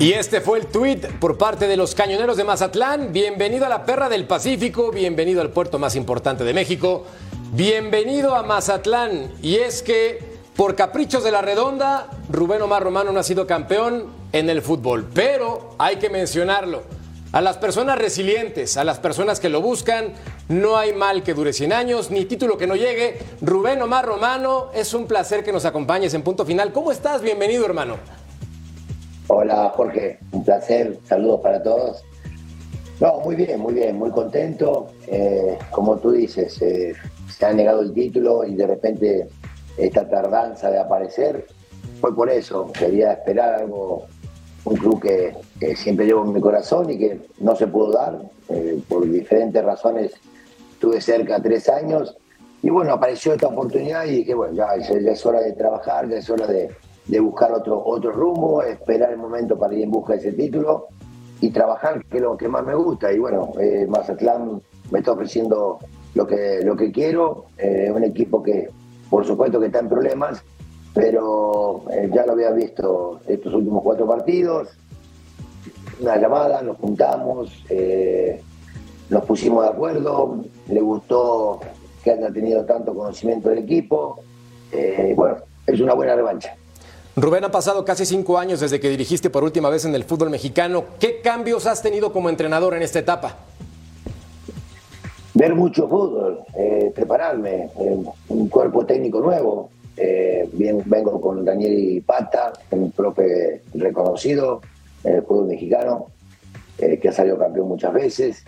[0.00, 3.12] Y este fue el tuit por parte de los cañoneros de Mazatlán.
[3.12, 7.04] Bienvenido a la Perra del Pacífico, bienvenido al puerto más importante de México,
[7.50, 9.32] bienvenido a Mazatlán.
[9.42, 10.20] Y es que
[10.54, 15.08] por caprichos de la redonda, Rubén Omar Romano no ha sido campeón en el fútbol.
[15.12, 16.84] Pero hay que mencionarlo.
[17.32, 20.12] A las personas resilientes, a las personas que lo buscan,
[20.48, 23.18] no hay mal que dure 100 años, ni título que no llegue.
[23.40, 26.72] Rubén Omar Romano, es un placer que nos acompañes en punto final.
[26.72, 27.20] ¿Cómo estás?
[27.20, 27.96] Bienvenido, hermano.
[29.30, 32.02] Hola Jorge, un placer, saludos para todos.
[32.98, 34.86] No, muy bien, muy bien, muy contento.
[35.06, 36.94] Eh, como tú dices, eh,
[37.28, 39.28] se ha negado el título y de repente
[39.76, 41.46] esta tardanza de aparecer
[42.00, 42.72] fue por eso.
[42.72, 44.06] Quería esperar algo,
[44.64, 48.18] un club que, siempre llevo en mi corazón y que no se pudo dar.
[48.48, 50.12] Eh, por diferentes razones
[50.72, 52.16] estuve cerca tres años
[52.62, 56.16] y bueno, apareció esta oportunidad y dije, bueno, ya, ya es hora de trabajar, ya
[56.16, 56.70] es hora de,
[57.08, 60.88] de buscar otro, otro rumbo, esperar el momento para ir en busca de ese título
[61.40, 63.12] y trabajar, que es lo que más me gusta.
[63.12, 65.78] Y bueno, eh, Mazatlán me está ofreciendo
[66.14, 68.68] lo que, lo que quiero, eh, un equipo que
[69.08, 70.42] por supuesto que está en problemas,
[70.92, 74.68] pero eh, ya lo había visto estos últimos cuatro partidos,
[76.00, 78.40] una llamada, nos juntamos, eh,
[79.08, 81.60] nos pusimos de acuerdo, le gustó
[82.04, 84.20] que haya tenido tanto conocimiento del equipo,
[85.16, 86.54] bueno, es una buena revancha.
[87.22, 90.30] Rubén, ha pasado casi cinco años desde que dirigiste por última vez en el fútbol
[90.30, 90.84] mexicano.
[91.00, 93.36] ¿Qué cambios has tenido como entrenador en esta etapa?
[95.34, 99.70] Ver mucho fútbol, eh, prepararme, eh, un cuerpo técnico nuevo.
[99.96, 104.60] Eh, bien, vengo con Daniel Pata, un profe reconocido
[105.04, 106.06] en el fútbol mexicano,
[106.76, 108.44] que ha salido campeón muchas veces.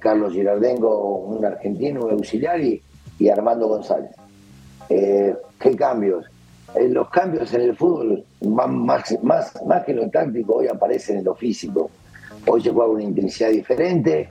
[0.00, 2.82] Carlos Girardengo, un argentino, un auxiliar, y,
[3.18, 4.10] y Armando González.
[4.88, 6.26] ¿Qué cambios?
[6.76, 8.68] Eh, los cambios en el fútbol, más,
[9.22, 11.90] más, más, que lo táctico, hoy aparecen en lo físico.
[12.46, 14.28] Hoy se juega una intensidad diferente,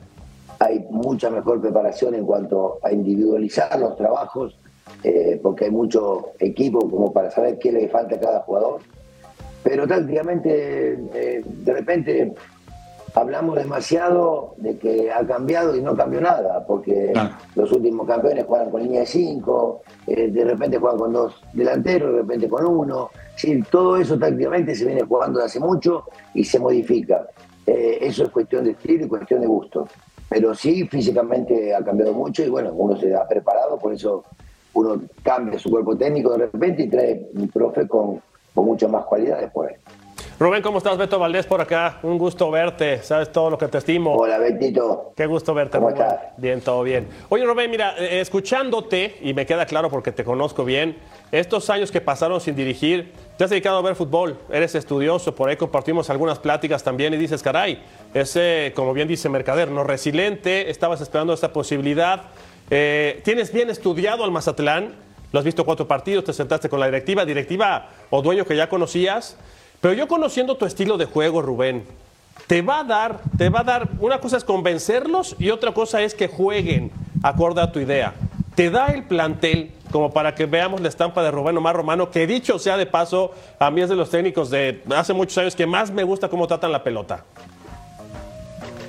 [0.60, 4.58] hay mucha mejor preparación en cuanto a individualizar los trabajos,
[5.04, 8.80] eh, porque hay mucho equipo como para saber qué le falta a cada jugador.
[9.64, 12.34] Pero tácticamente, eh, de repente,
[13.16, 17.14] hablamos demasiado de que ha cambiado y no cambió nada, porque
[17.56, 22.12] los últimos campeones juegan con línea de cinco, eh, de repente juegan con dos delanteros,
[22.12, 23.10] de repente con uno.
[23.36, 27.26] Sí, todo eso tácticamente se viene jugando de hace mucho y se modifica.
[27.66, 29.88] Eh, eso es cuestión de estilo y cuestión de gusto.
[30.28, 34.24] Pero sí, físicamente ha cambiado mucho y bueno, uno se ha preparado, por eso
[34.74, 38.22] uno cambia su cuerpo técnico de repente y trae un profe con,
[38.54, 39.74] con mucho más cualidad después.
[40.38, 40.98] Rubén, ¿cómo estás?
[40.98, 42.00] Beto Valdés por acá.
[42.04, 43.02] Un gusto verte.
[43.04, 44.16] Sabes todo lo que te estimo.
[44.18, 45.14] Hola, Betito.
[45.16, 46.02] Qué gusto verte, ¿Cómo Rubén.
[46.04, 46.22] estás?
[46.36, 47.08] Bien, todo bien.
[47.30, 50.98] Oye, Rubén, mira, eh, escuchándote, y me queda claro porque te conozco bien,
[51.32, 55.48] estos años que pasaron sin dirigir, te has dedicado a ver fútbol, eres estudioso, por
[55.48, 57.82] ahí compartimos algunas pláticas también y dices, caray,
[58.14, 62.24] ese, como bien dice Mercader, no resiliente, estabas esperando esta posibilidad.
[62.70, 64.96] Eh, ¿Tienes bien estudiado al Mazatlán?
[65.32, 68.68] Lo has visto cuatro partidos, te sentaste con la directiva, directiva o dueño que ya
[68.68, 69.38] conocías.
[69.86, 71.84] Pero yo conociendo tu estilo de juego, Rubén,
[72.48, 76.02] te va a dar, te va a dar, una cosa es convencerlos y otra cosa
[76.02, 76.90] es que jueguen
[77.22, 78.16] acorde a tu idea.
[78.56, 82.26] Te da el plantel como para que veamos la estampa de Rubén Omar Romano, que
[82.26, 85.68] dicho sea de paso, a mí es de los técnicos de hace muchos años que
[85.68, 87.24] más me gusta cómo tratan la pelota.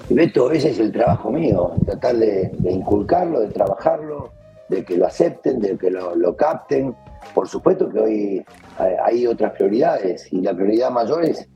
[0.08, 4.30] Beto, ese es el trabajo mío, tratar de, inculcarlo, de trabajarlo,
[4.70, 6.96] de que lo acepten, de que lo capten.
[7.34, 8.44] Por supuesto que hoy
[8.78, 11.48] hay, hay otras prioridades y la prioridad mayor es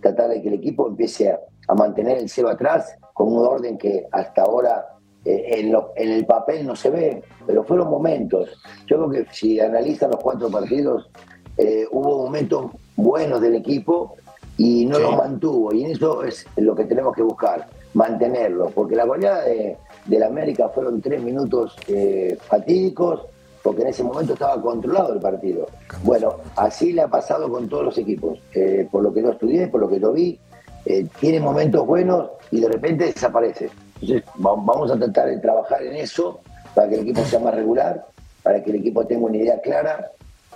[0.00, 3.78] tratar de que el equipo empiece a, a mantener el cero atrás con un orden
[3.78, 4.86] que hasta ahora
[5.24, 8.50] eh, en, lo- en el papel no se ve, pero fueron momentos.
[8.86, 11.08] Yo creo que si analizan los cuatro partidos,
[11.56, 14.16] eh, hubo momentos buenos del equipo
[14.58, 15.02] y no Sí.
[15.02, 15.72] los mantuvo.
[15.72, 18.66] Y eso es lo que tenemos que buscar, mantenerlo.
[18.74, 19.76] Porque la goleada de,
[20.06, 23.22] del América fueron tres minutos eh, fatídicos,
[23.64, 25.66] porque en ese momento estaba controlado el partido.
[26.02, 28.38] Bueno, así le ha pasado con todos los equipos.
[28.54, 30.38] Eh, por lo que yo estudié, por lo que yo vi,
[30.84, 33.70] eh, tiene momentos buenos y de repente desaparece.
[34.02, 36.40] Entonces va- vamos a tratar de trabajar en eso
[36.74, 38.04] para que el equipo sea más regular,
[38.42, 40.10] para que el equipo tenga una idea clara,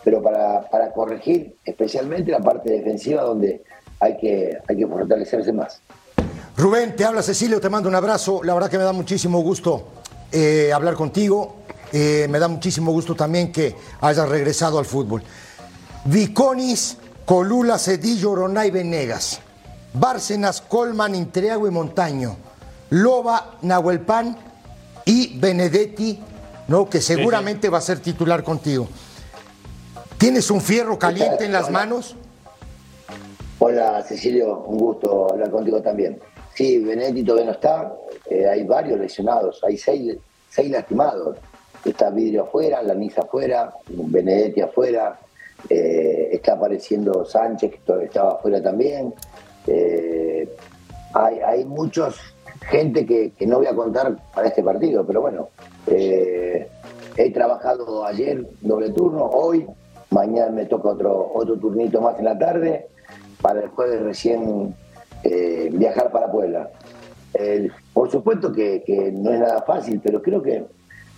[0.04, 3.62] pero para, para corregir especialmente la parte defensiva donde
[4.00, 5.80] hay que, hay que fortalecerse más.
[6.58, 8.42] Rubén, te habla Cecilio, te mando un abrazo.
[8.44, 9.84] La verdad que me da muchísimo gusto
[10.30, 11.54] eh, hablar contigo.
[11.92, 15.22] Eh, me da muchísimo gusto también que hayas regresado al fútbol.
[16.04, 19.40] Viconis, Colula, Cedillo, Ronay, Venegas.
[19.94, 22.36] Bárcenas, Colman, Intriago y Montaño.
[22.90, 24.36] Loba, Nahuelpan
[25.04, 26.20] y Benedetti,
[26.68, 26.88] ¿no?
[26.88, 28.88] que seguramente va a ser titular contigo.
[30.18, 32.16] ¿Tienes un fierro caliente en las manos?
[33.60, 36.20] Hola Cecilio, un gusto hablar contigo también.
[36.54, 37.92] Sí, Benedetti todavía no está,
[38.28, 40.16] eh, hay varios lesionados, hay seis,
[40.50, 41.36] seis lastimados.
[41.84, 45.18] Está Vidrio afuera, Lanisa afuera, Benedetti afuera,
[45.68, 49.14] eh, está apareciendo Sánchez, que estaba afuera también.
[49.66, 50.48] Eh,
[51.14, 52.18] hay, hay muchos
[52.68, 55.48] gente que, que no voy a contar para este partido, pero bueno,
[55.86, 56.68] eh,
[57.16, 59.66] he trabajado ayer doble turno, hoy,
[60.10, 62.86] mañana me toca otro, otro turnito más en la tarde,
[63.40, 64.74] para el jueves recién
[65.72, 66.70] viajar para Puebla.
[67.92, 70.64] Por supuesto que, que no es nada fácil, pero creo que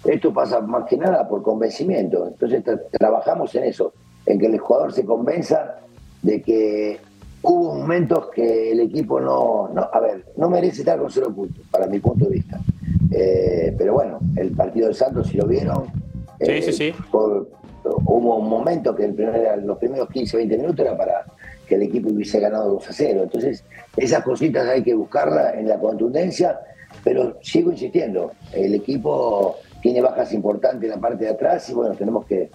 [0.04, 2.26] esto pasa más que nada por convencimiento.
[2.26, 3.92] Entonces tra- trabajamos en eso,
[4.26, 5.76] en que el jugador se convenza
[6.22, 6.98] de que
[7.42, 11.64] hubo momentos que el equipo no, no a ver, no merece estar con cero puntos,
[11.70, 12.60] para mi punto de vista.
[13.12, 15.86] Eh, pero bueno, el partido de Santos, si lo vieron,
[16.40, 16.94] Sí, eh, sí, sí.
[17.10, 17.48] por-
[17.84, 21.24] hubo un momento que el primer- los primeros 15, 20 minutos era para
[21.66, 23.22] que el equipo hubiese ganado 2 a 0.
[23.24, 23.64] Entonces,
[23.96, 26.58] esas cositas hay que buscarlas en la contundencia,
[27.04, 31.94] pero sigo insistiendo, el equipo tiene bajas importantes en la parte de atrás y bueno,
[31.94, 32.50] tenemos que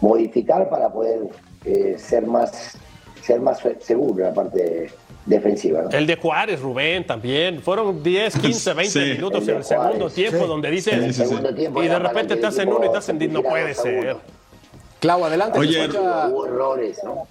[0.00, 1.20] modificar para poder
[1.64, 2.76] eh, ser más
[3.22, 4.90] ser más seguro en la parte
[5.26, 5.82] defensiva.
[5.82, 5.90] ¿no?
[5.90, 7.60] El de Juárez, Rubén, también.
[7.60, 9.12] Fueron 10, 15, 20 Sí.
[9.12, 10.14] minutos El en el segundo Juárez.
[10.14, 10.46] tiempo Sí.
[10.46, 11.16] donde dices.
[11.16, 13.32] segundo tiempo Y de repente te hacen uno y te hacen.
[13.32, 14.16] No puede ser.
[15.00, 15.52] Clau, adelante.
[15.52, 17.26] te Oye, escucha- Hubo errores, ¿no?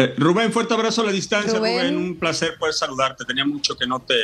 [0.00, 1.80] Eh, Rubén, fuerte abrazo a la distancia, Rubén.
[1.80, 1.96] Rubén.
[1.96, 3.24] Un placer poder saludarte.
[3.24, 4.14] Tenía mucho que no te,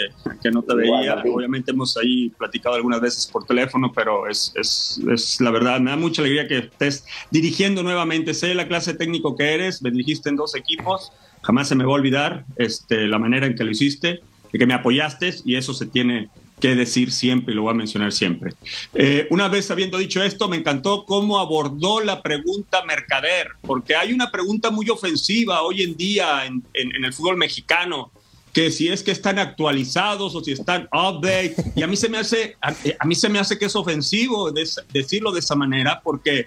[0.40, 1.16] que no te veía.
[1.24, 5.80] Obviamente hemos ahí platicado algunas veces por teléfono, pero es, es, es la verdad.
[5.80, 8.34] Me da mucha alegría que estés dirigiendo nuevamente.
[8.34, 9.82] Sé la clase técnico que eres.
[9.82, 11.10] Me dirigiste en dos equipos.
[11.42, 14.20] Jamás se me va a olvidar este, la manera en que lo hiciste,
[14.52, 16.30] de que me apoyaste y eso se tiene
[16.64, 18.54] que decir siempre y lo voy a mencionar siempre.
[18.94, 24.14] Eh, una vez habiendo dicho esto, me encantó cómo abordó la pregunta Mercader, porque hay
[24.14, 28.10] una pregunta muy ofensiva hoy en día en, en- en el fútbol mexicano,
[28.54, 32.16] que si es que están actualizados o si están update, y a mí se me
[32.16, 34.50] hace, a, a mí se me hace que es ofensivo
[34.90, 36.46] decirlo de esa manera, porque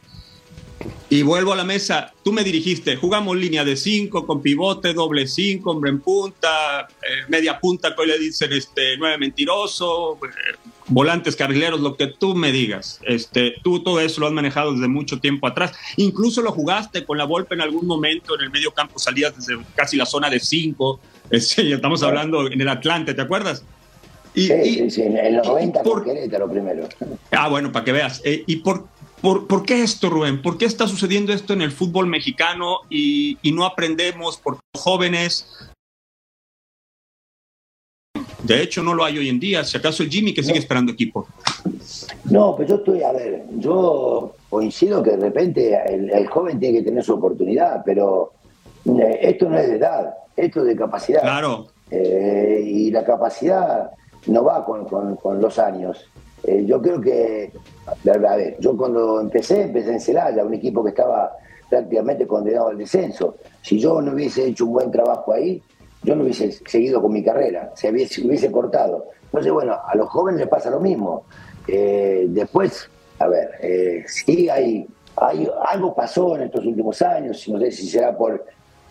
[1.10, 5.26] y vuelvo a la mesa, tú me dirigiste, jugamos línea de 5 con pivote, doble
[5.28, 10.58] 5, hombre en punta, eh, media punta, que hoy le dicen este, nueve mentiroso, eh,
[10.88, 13.00] volantes carrileros, lo que tú me digas.
[13.04, 15.72] Este, tú todo eso lo has manejado desde mucho tiempo atrás.
[15.96, 19.58] Incluso lo jugaste con la Volpe en algún momento en el medio campo, salías desde
[19.76, 21.00] casi la zona de 5.
[21.30, 23.62] Este, estamos hablando en el Atlante, ¿te acuerdas?
[24.34, 26.88] Y, Sí, y- sí, sí, en el 90 por- con Querétaro primero.
[27.32, 28.22] Ah, bueno, para que veas.
[28.24, 28.88] Eh, ¿Y por,
[29.28, 30.42] ¿por, por qué esto, Rubén?
[30.42, 35.46] ¿Por qué está sucediendo esto en el fútbol mexicano y, y no aprendemos por jóvenes?
[38.44, 39.66] De hecho, no lo hay hoy en día.
[39.66, 41.28] Si acaso el Jimmy que sigue esperando equipo.
[42.32, 46.78] No, pero yo estoy, a ver, yo coincido que de repente el, el joven tiene
[46.80, 48.32] que tener su oportunidad, pero
[48.86, 51.22] eh, esto no es de edad, esto es de capacidad.
[51.22, 51.68] Claro.
[51.92, 53.92] Eh, y la capacidad
[54.28, 56.06] no va con, con- con los años.
[56.48, 57.52] Eh, yo creo que,
[57.86, 61.34] a ver, yo cuando empecé, empecé en Celaya, un equipo que estaba
[61.70, 63.36] prácticamente condenado al descenso.
[63.62, 65.62] Si yo no hubiese hecho un buen trabajo ahí,
[66.04, 69.08] yo no hubiese seguido con mi carrera, se hubiese, cortado.
[69.26, 71.26] Entonces, bueno, a los jóvenes les pasa lo mismo.
[71.68, 77.60] Eh, después, a ver, eh, sí hay, hay, algo pasó en estos últimos años, no
[77.60, 78.46] sé si será por,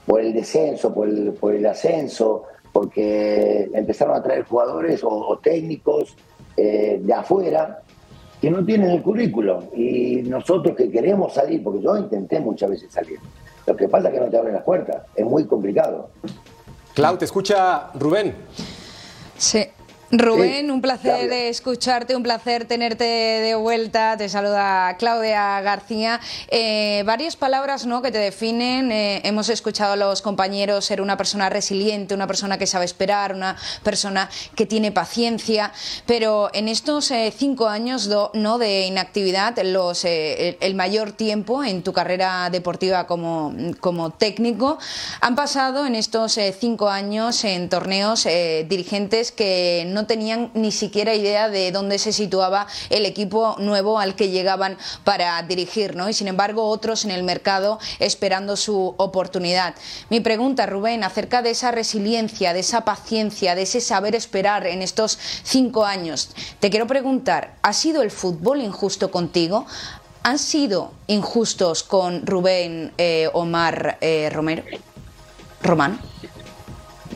[0.04, 6.14] por el descenso, por el, por el ascenso, porque empezaron a traer jugadores o técnicos
[6.56, 7.82] eh, de afuera
[8.40, 12.92] que no tienen el currículum y nosotros que queremos salir, porque yo intenté muchas veces
[12.92, 13.18] salir,
[13.66, 16.10] lo que pasa es que no te abren las puertas, es muy complicado.
[16.94, 18.34] Clau, te escucha Rubén.
[19.36, 19.66] Sí.
[20.10, 24.16] Rubén, Sí, un placer de escucharte, un placer tenerte de vuelta.
[24.16, 26.20] Te saluda Claudia García.
[26.48, 28.02] Eh, varias palabras ¿no?
[28.02, 28.92] que te definen.
[28.92, 33.34] Eh, hemos escuchado a los compañeros ser una persona resiliente, una persona que sabe esperar,
[33.34, 35.72] una persona que tiene paciencia.
[36.06, 38.58] Pero en estos eh, cinco años do- ¿no?
[38.58, 44.78] de inactividad, los, eh, el, el mayor tiempo en tu carrera deportiva como, como técnico,
[45.20, 50.70] han pasado en estos eh, cinco años en torneos eh, dirigentes que no tenían ni
[50.70, 56.10] siquiera idea de dónde se situaba el equipo nuevo al que llegaban para dirigir, ¿no?
[56.10, 59.74] Y sin embargo otros en el mercado esperando su oportunidad.
[60.10, 64.82] Mi pregunta, Rubén, acerca de esa resiliencia, de esa paciencia, de ese saber esperar en
[64.82, 66.30] estos cinco años,
[66.60, 69.66] te quiero preguntar, ¿ha sido el fútbol injusto contigo?
[70.22, 74.64] ¿Han sido injustos con Rubén eh, Omar eh, Romero?
[75.62, 76.00] Román.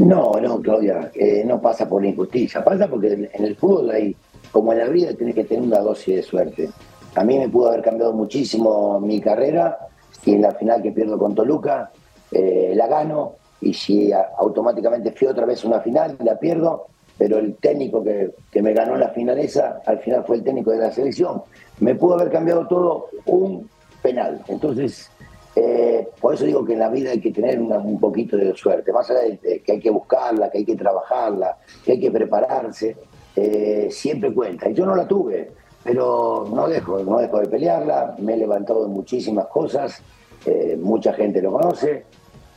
[0.01, 4.17] No, no, Claudia, eh, no pasa por la injusticia, pasa porque en, el fútbol hay,
[4.51, 6.71] como en la vida, tienes que tener una dosis de suerte.
[7.15, 9.79] A mí me pudo haber cambiado muchísimo mi carrera
[10.23, 11.91] si en la final que pierdo con Toluca
[12.33, 16.87] eh, la gano y si automáticamente fui otra vez a una final la pierdo,
[17.19, 20.71] pero el técnico que, que me ganó la final esa, al final fue el técnico
[20.71, 21.43] de la selección.
[21.81, 23.69] Me pudo haber cambiado todo un
[24.01, 24.41] penal.
[24.49, 25.11] Entonces,
[25.57, 28.93] eh, por eso digo que en la vida hay que tener un poquito de suerte,
[28.93, 32.11] más allá de, de que hay que buscarla, que hay que trabajarla, que hay que
[32.11, 32.97] prepararse,
[33.35, 34.69] eh, siempre cuenta.
[34.69, 35.51] Y yo no la tuve,
[35.83, 40.01] pero no dejo, no dejo de pelearla, me he levantado en muchísimas cosas,
[40.47, 42.05] eh, mucha gente lo conoce,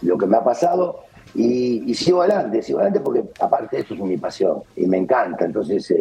[0.03, 0.99] lo que me ha pasado,
[1.33, 5.45] y, sigo adelante, sigo adelante porque aparte de esto es mi pasión y me encanta.
[5.45, 5.91] Entonces,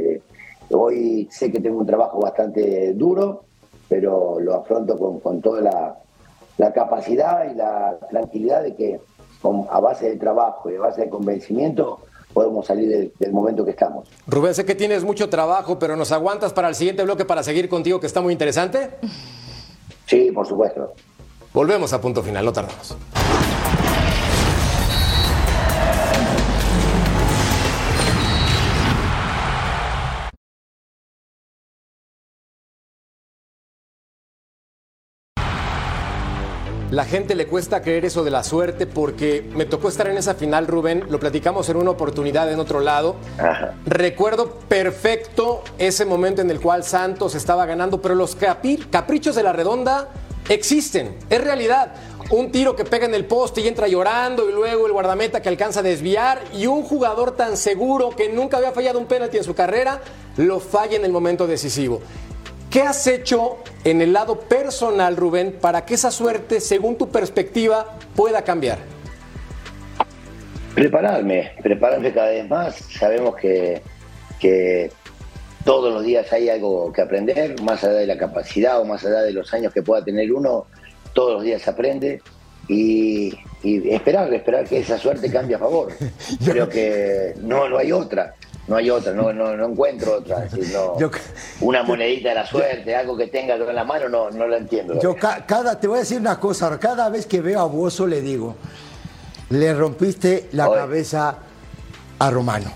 [0.71, 3.45] hoy sé que tengo un trabajo bastante duro,
[3.89, 6.03] pero lo afronto con, con toda la,
[6.59, 9.01] la capacidad y la tranquilidad de que
[9.41, 12.01] con- a base de trabajo y a base de convencimiento
[12.33, 14.09] podemos salir del, del momento que estamos.
[14.27, 17.69] Rubén, sé que tienes mucho trabajo, pero nos aguantas para el siguiente bloque para seguir
[17.69, 18.91] contigo, que está muy interesante.
[20.07, 20.93] Sí, por supuesto.
[21.53, 22.97] Volvemos a punto final, no tardamos.
[36.93, 40.35] La gente le cuesta creer eso de la suerte porque me tocó estar en esa
[40.35, 41.05] final, Rubén.
[41.09, 43.17] Lo platicamos en una oportunidad en otro lado.
[43.39, 43.73] Ajá.
[43.87, 49.55] Recuerdo perfecto ese momento en el cual Santos estaba ganando, pero los caprichos de la
[49.55, 50.11] redonda
[50.51, 51.95] existen, es realidad.
[52.29, 55.49] Un tiro que pega en el poste y entra llorando, y luego el guardameta que
[55.49, 59.45] alcanza a desviar, y un jugador tan seguro que nunca había fallado un penalti en
[59.45, 60.03] su carrera,
[60.37, 62.03] lo falla en el momento decisivo.
[62.73, 67.99] ¿Qué has hecho en el lado personal, Rubén, para que esa suerte, según tu perspectiva,
[68.17, 68.79] pueda cambiar?
[70.75, 72.77] Prepararme, prepararme cada vez más.
[72.77, 73.83] Sabemos que,
[74.41, 74.91] que
[75.67, 79.21] todos los días hay algo que aprender, más allá de la capacidad o más allá
[79.21, 80.65] de los años que pueda tener uno,
[81.13, 82.23] todos los días se aprende.
[82.69, 85.93] Y, y esperar, esperar que esa suerte cambie a favor.
[86.43, 88.35] Creo que no, no hay otra.
[88.69, 90.41] No hay otra, no, no, no encuentro otra.
[90.41, 91.11] Decir, no- Yo-
[91.61, 95.01] una monedita de la suerte, algo que tenga en la mano, no, no lo entiendo.
[95.01, 98.07] Yo ca- cada, te voy a decir una cosa, cada vez que veo a Bozo
[98.07, 98.55] le digo,
[99.51, 101.37] le rompiste la cabeza
[102.21, 102.71] a Romano.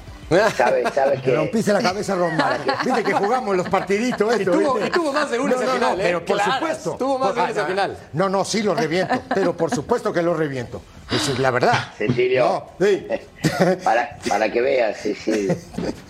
[0.57, 2.65] ¿Sabes sabe Le que rompiste la cabeza a Romano.
[2.85, 4.89] Viste que jugamos los partiditos Y esto, tuvo- ¿viste?
[4.89, 6.03] y tuvo más de uno No, esa no, no, final, ¿eh?
[6.03, 6.97] pero por Claras, supuesto.
[6.99, 7.99] tuvo más de una esa Ah, final.
[8.13, 10.83] No, no, sí lo reviento, pero por supuesto que lo reviento.
[11.11, 11.93] Esa es la verdad.
[11.97, 13.07] Cecilio, sí.
[13.85, 15.17] para, para que veas, sí.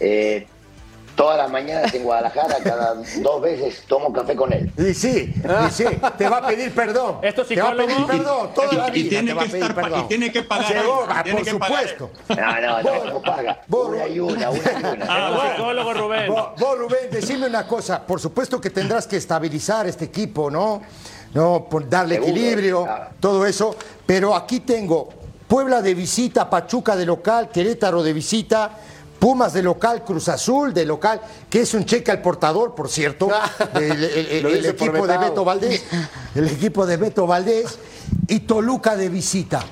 [0.00, 0.46] Eh,
[1.16, 4.70] todas las mañanas en Guadalajara, cada dos veces tomo café con él.
[4.76, 5.84] Y sí, y sí,
[6.18, 7.18] te va a pedir perdón.
[7.22, 9.08] ¿Esto es te va a pedir perdón toda Y- la y vida.
[9.08, 10.00] tiene te va a pedir estar perdón.
[10.00, 11.88] y tiene que pagar Llegó, ah, tiene por que pagar.
[11.88, 12.10] supuesto.
[12.28, 13.60] No, no, no, no paga.
[13.66, 15.06] Vos- Una y una, una y una.
[15.08, 15.50] Ah, bueno.
[15.56, 16.32] psicólogo Rubén.
[16.32, 18.00] Vos, vos, Rubén, decime una cosa.
[18.06, 20.82] Por supuesto que tendrás que estabilizar este equipo, ¿no?
[21.34, 23.06] No, por darle Seguro, equilibrio, claro.
[23.20, 23.74] todo eso.
[24.04, 25.08] Pero aquí tengo
[25.48, 28.70] Puebla de visita, Pachuca de local, Querétaro de visita.
[29.18, 33.28] Pumas de local, Cruz Azul de local, que es un cheque al portador, por cierto,
[33.74, 35.18] el, equipo de.
[35.18, 35.84] Beto Valdés,
[36.34, 37.78] el equipo de Beto Valdés
[38.28, 39.64] y Toluca de visita.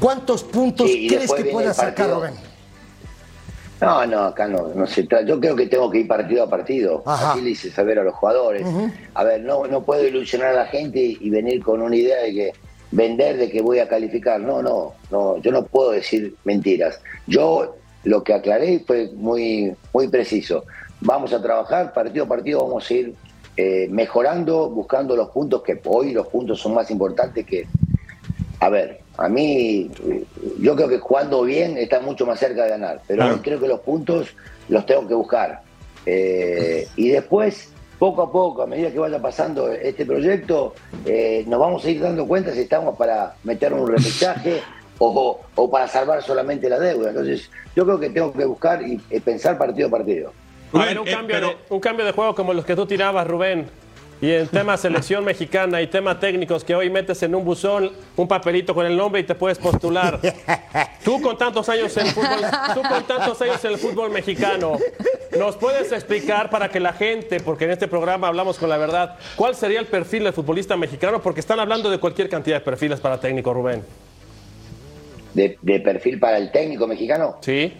[0.00, 2.10] ¿Cuántos puntos Sí, crees que pueda sacar.
[2.10, 2.34] Rubén?
[3.80, 5.24] No, no, acá no, no se trata.
[5.24, 7.02] Yo creo que tengo que ir partido a partido.
[7.06, 7.32] Ajá.
[7.32, 8.66] Así le hice saber a los jugadores.
[9.14, 12.32] A ver, no, no puedo ilusionar a la gente y venir con una idea de
[12.32, 12.52] que
[12.90, 14.40] vender de que voy a calificar.
[14.40, 17.00] No, no, no, yo no puedo decir mentiras.
[17.26, 20.64] Yo lo que aclaré fue muy, muy preciso.
[21.00, 23.14] Vamos a trabajar partido a partido, vamos a ir
[23.56, 27.66] eh, mejorando, buscando los puntos que hoy los puntos son más importantes que,
[28.60, 30.24] a ver, a mí, eh,
[30.60, 33.40] yo creo que jugando bien está mucho más cerca de ganar, pero Claro.
[33.42, 34.28] creo que los puntos
[34.68, 35.62] los tengo que buscar.
[36.06, 40.74] Eh, y después, poco a poco, a medida que vaya pasando este proyecto,
[41.04, 44.60] eh, nos vamos a ir dando cuenta si estamos para meter un repechaje
[45.02, 47.08] o, o para salvar solamente la deuda.
[47.08, 50.32] Entonces, yo creo que tengo que buscar y eh, pensar partido a partido.
[50.72, 52.76] A Rubén, ver, un eh, cambio, pero- de, un cambio de juego como los que
[52.76, 53.66] tú tirabas, Rubén.
[54.22, 58.28] Y en tema selección mexicana y tema técnicos que hoy metes en un buzón un
[58.28, 60.20] papelito con el nombre y te puedes postular.
[61.02, 62.40] Tú con tantos años en el fútbol,
[62.74, 64.76] tú con tantos años en el fútbol mexicano,
[65.38, 69.16] ¿nos puedes explicar para que la gente, porque en este programa hablamos con la verdad,
[69.36, 71.22] cuál sería el perfil del futbolista mexicano?
[71.22, 73.82] Porque están hablando de cualquier cantidad de perfiles para técnico, Rubén.
[75.34, 77.36] De, de perfil para el técnico mexicano.
[77.40, 77.72] ¿Sí?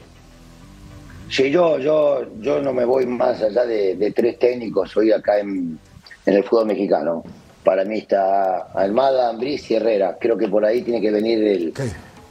[1.29, 5.39] Sí, yo, yo, yo no me voy más allá de, de tres técnicos hoy acá
[5.39, 5.79] en,
[6.27, 7.23] en el fútbol mexicano.
[7.65, 10.17] Para mí está Almada, Ambriz y Herrera.
[10.21, 11.75] Creo que por ahí tiene que venir el-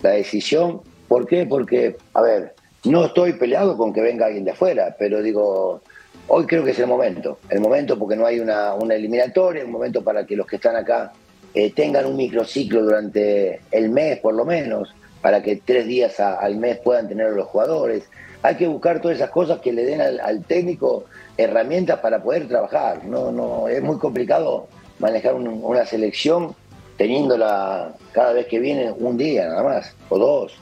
[0.01, 0.81] la decisión.
[1.07, 1.45] ¿Por qué?
[1.45, 2.55] Porque, a ver,
[2.85, 5.81] no estoy peleado con que venga alguien de afuera, pero digo,
[6.27, 7.39] hoy creo que es el momento.
[7.49, 10.75] El momento porque no hay una, una eliminatoria, un momento para que los que están
[10.75, 11.11] acá
[11.53, 16.35] eh, tengan un microciclo durante el mes por lo menos, para que tres días a-
[16.35, 18.03] al mes puedan tener a los jugadores.
[18.41, 21.05] Hay que buscar todas esas cosas que le den al, al técnico
[21.37, 23.03] herramientas para poder trabajar.
[23.05, 24.67] No, no, es muy complicado
[24.99, 26.55] manejar un- una selección
[26.97, 30.53] teniéndola cada vez que viene un día nada más, o dos.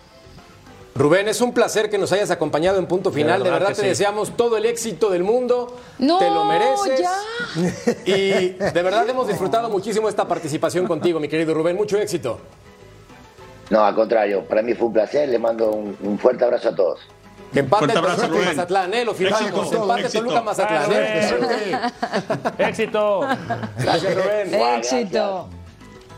[0.95, 3.43] Rubén, es un placer que nos hayas acompañado en punto final.
[3.43, 3.86] De verdad te sí.
[3.88, 5.76] deseamos todo el éxito del mundo.
[5.99, 6.99] No, te lo mereces.
[6.99, 7.93] ya.
[8.05, 11.76] Y de verdad hemos disfrutado muchísimo esta participación contigo, mi querido Rubén.
[11.76, 12.39] Mucho éxito.
[13.70, 16.76] No, al contrario, para mí fue un placer, le mando un, un fuerte abrazo a
[16.76, 16.99] todos.
[17.51, 18.45] Que empate Fuerte abrazo, Rubén.
[18.45, 19.05] Mazatlán, ¿eh?
[19.05, 19.47] Lo firmamos.
[19.47, 20.24] Éxito, empate éxito.
[20.24, 21.82] Toluca Mazatlán, ¿eh?
[22.57, 23.22] Éxito.
[23.80, 24.53] Gracias, Rubén.
[24.53, 25.49] Éxito.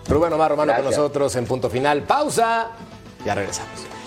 [0.08, 2.02] Rubén Omar Romano con nosotros en punto final.
[2.04, 2.70] Pausa.
[3.26, 3.99] Ya regresamos.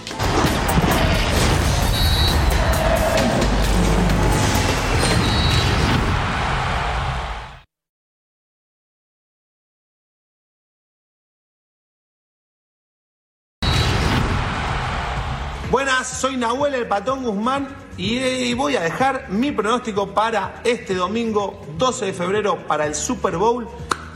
[16.02, 21.64] Buenas, soy Nahuel el Patón Guzmán y voy a dejar mi pronóstico para este domingo
[21.78, 23.68] 12 de febrero para el Super Bowl.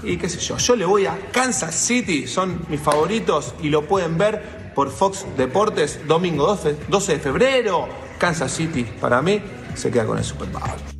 [0.02, 3.86] Y qué sé yo, yo le voy a Kansas City, son mis favoritos y lo
[3.86, 7.88] pueden ver por Fox Deportes domingo 12, 12 de febrero.
[8.18, 9.40] Kansas City para mí
[9.76, 10.95] se queda con el Super Bowl.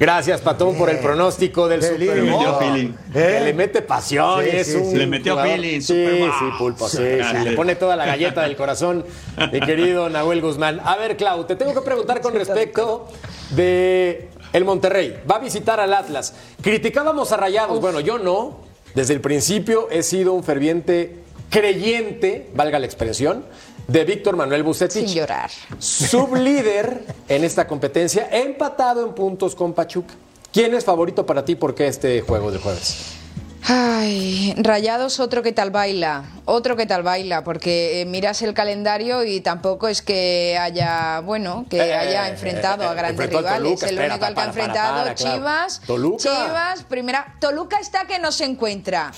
[0.00, 1.98] Gracias, Patón, por el pronóstico del Super.
[2.08, 2.14] Bowl.
[2.16, 2.92] Le metió feeling.
[3.12, 4.42] Que le mete pasión.
[4.42, 4.96] Sí, y es sí, un sí.
[4.96, 6.98] Le metió jugador- feeling, Sí, sí, Pulpo, sí.
[7.44, 9.04] Le pone toda la galleta del corazón,
[9.52, 10.80] mi querido Nahuel Guzmán.
[10.82, 13.08] A ver, Clau, te tengo que preguntar con respecto
[13.50, 15.20] de el Monterrey.
[15.30, 16.34] Va a visitar al Atlas.
[16.62, 17.78] Criticábamos a Rayados.
[17.80, 18.58] Bueno, yo no.
[18.94, 21.16] Desde el principio he sido un ferviente
[21.50, 23.44] creyente, valga la expresión,
[23.86, 25.06] de Víctor Manuel Bucetich.
[25.06, 25.50] Sin llorar.
[25.78, 30.14] Sublíder en esta competencia, empatado en puntos con Pachuca.
[30.52, 31.54] ¿Quién es favorito para ti?
[31.54, 33.16] ¿Por qué este juego del jueves?
[33.62, 39.22] Ay, Rayados, otro que tal baila, otro que tal baila, porque eh, miras el calendario
[39.22, 43.62] y tampoco es que haya, bueno, que Eh, haya eh, enfrentado eh, a grandes rivales.
[43.62, 45.14] Toluca, el espera, único al que ha para, enfrentado para.
[45.14, 46.22] Chivas, Toluca.
[46.22, 49.12] Chivas, primera, Toluca está que no se encuentra.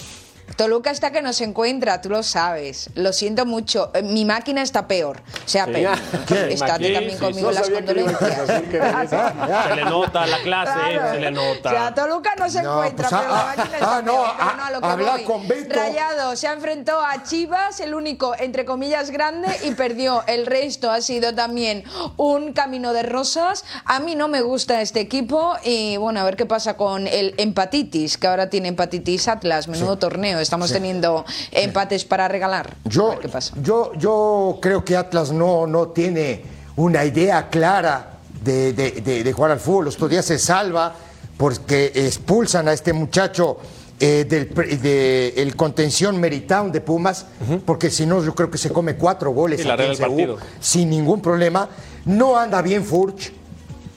[0.57, 2.91] Toluca está que no se encuentra, tú lo sabes.
[2.95, 3.91] Lo siento mucho.
[3.95, 5.21] Eh, Mi máquina está peor.
[5.45, 5.73] O sea, Sí.
[5.73, 5.99] peor.
[6.67, 8.47] También sí, conmigo no las condolencias.
[8.47, 11.13] Se le nota la clase, Claro.
[11.15, 11.69] se le nota.
[11.69, 14.13] O sea, Toluca no se No, encuentra, pues, pero ah, la máquina está ah, no,
[14.13, 14.27] peor.
[14.39, 15.25] Ah, no, a lo que habla voy.
[15.25, 15.75] con Beto.
[15.75, 20.25] Rayado se ha enfrentado a Chivas, el único, entre comillas, grande, y perdió.
[20.27, 21.85] El resto ha sido también
[22.17, 23.65] un camino de rosas.
[23.85, 27.35] A mí no me gusta este equipo y bueno, a ver qué pasa con el
[27.39, 30.41] empatitis, que ahora tiene empatitis Atlas, menudo torneo.
[30.43, 30.75] Estamos sí.
[30.75, 32.77] teniendo empates para regalar.
[32.85, 33.55] A Yo, ver qué pasa.
[33.63, 36.43] yo, yo creo que Atlas no, no tiene
[36.77, 39.85] una idea clara de, de- de- de jugar al fútbol.
[39.87, 40.95] Los días se salva
[41.37, 43.59] porque expulsan a este muchacho
[44.01, 44.49] eh, del
[44.83, 47.27] de el contención Meritown de Pumas,
[47.65, 50.91] porque si no, yo creo que se come cuatro goles la aquí en CU, sin
[50.91, 51.69] ningún problema.
[52.05, 53.33] No anda bien Furch,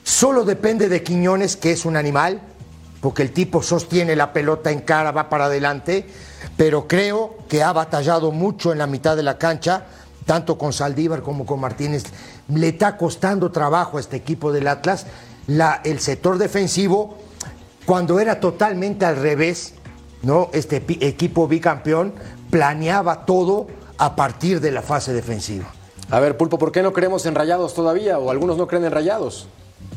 [0.03, 2.39] solo depende de Quiñones, que es un animal,
[3.05, 6.07] porque el tipo sostiene la pelota en cara, va para adelante,
[6.57, 9.85] pero creo que ha batallado mucho en la mitad de la cancha,
[10.25, 12.05] tanto con Saldívar como con Martínez.
[12.47, 15.05] Le está costando trabajo a este equipo del Atlas.
[15.45, 17.15] La- el sector defensivo,
[17.85, 19.75] cuando era totalmente al revés,
[20.23, 20.49] ¿no?
[20.51, 22.11] Este equipo bicampeón
[22.49, 23.67] planeaba todo
[23.99, 25.65] a partir de la fase defensiva.
[26.09, 28.17] A ver, Pulpo, ¿por qué no creemos en rayados todavía?
[28.17, 29.47] O algunos no creen en rayados.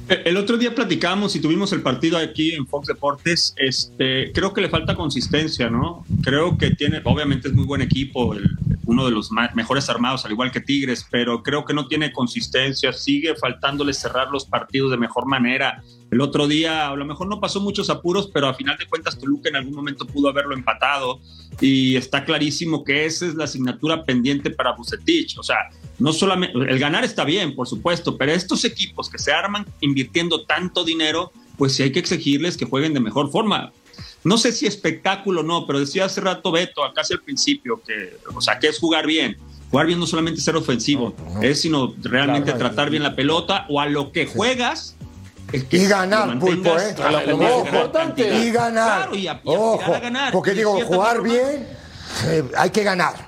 [0.08, 3.54] Eh, El otro día platicamos y tuvimos el partido aquí en Fox Deportes.
[3.56, 6.04] Este, creo que le falta consistencia, ¿no?
[6.22, 8.48] Creo que tiene, obviamente es muy buen equipo, el-
[8.86, 12.90] uno de los mejores armados, al igual que Tigres, pero creo que no tiene consistencia.
[12.94, 15.82] Sigue faltándole cerrar los partidos de mejor manera.
[16.10, 19.18] El otro día, a lo mejor no pasó muchos apuros, pero a final de cuentas
[19.18, 21.20] Toluca en algún momento pudo haberlo empatado
[21.60, 25.38] y está clarísimo que esa es la asignatura pendiente para Bucetich.
[25.38, 25.56] O sea,
[25.98, 30.44] no solamente el ganar está bien, por supuesto, pero estos equipos que se arman invirtiendo
[30.44, 33.72] tanto dinero, pues sí hay que exigirles que jueguen de mejor forma.
[34.24, 37.82] No sé si espectáculo o no, pero decía hace rato Beto, acá hacia el principio,
[37.86, 39.36] que, o sea, que es jugar bien.
[39.70, 42.58] Jugar bien no solamente ser ofensivo, es sino realmente Claro.
[42.58, 44.96] tratar bien la pelota o a lo que juegas.
[45.52, 46.94] Es que Y ganar, Pulpo, ¿eh?
[47.32, 48.38] Ojo, importante.
[48.38, 48.98] Y ganar.
[49.08, 50.32] Claro, y, a- y aspirar Ojo, a ganar.
[50.32, 51.66] porque digo, jugar bien,
[52.26, 53.27] eh, hay que ganar.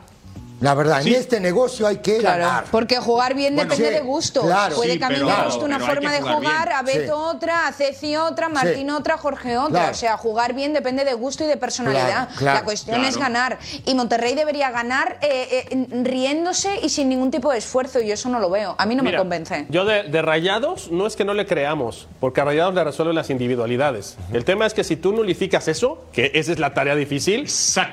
[0.60, 1.14] La verdad, Sí.
[1.14, 2.64] en este negocio hay que Claro, ganar.
[2.70, 4.42] porque jugar bien Bueno, depende sí, de gusto.
[4.42, 4.76] claro.
[4.76, 6.76] Puede Sí, que a mí guste una forma de jugar bien.
[6.78, 7.00] a Beto
[7.30, 7.36] Sí.
[7.36, 9.70] otra, a Ceci otra, a Martín otra, a Jorge otra.
[9.70, 9.92] Claro.
[9.92, 12.28] O sea, jugar bien depende de gusto y de personalidad.
[12.28, 13.08] Claro, claro, La cuestión claro.
[13.08, 13.58] es ganar.
[13.86, 18.00] Y Monterrey debería ganar eh, eh, riéndose y sin ningún tipo de esfuerzo.
[18.00, 18.74] Y yo eso no lo veo.
[18.78, 19.66] A mí no Mira, me convence.
[19.70, 23.14] Yo de, de Rayados no es que no le creamos, porque a Rayados le resuelven
[23.16, 24.16] las individualidades.
[24.32, 27.48] El tema es que si tú nulificas eso, que esa es la tarea difícil.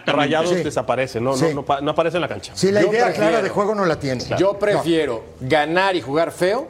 [0.06, 0.64] Rayados Sí.
[0.64, 1.46] desaparece, no, Sí.
[1.54, 2.54] no, no, no aparece en la cancha.
[2.58, 4.24] Si la Yo idea prefiero- clara de juego no la tiene.
[4.40, 6.68] Yo prefiero ganar y jugar feo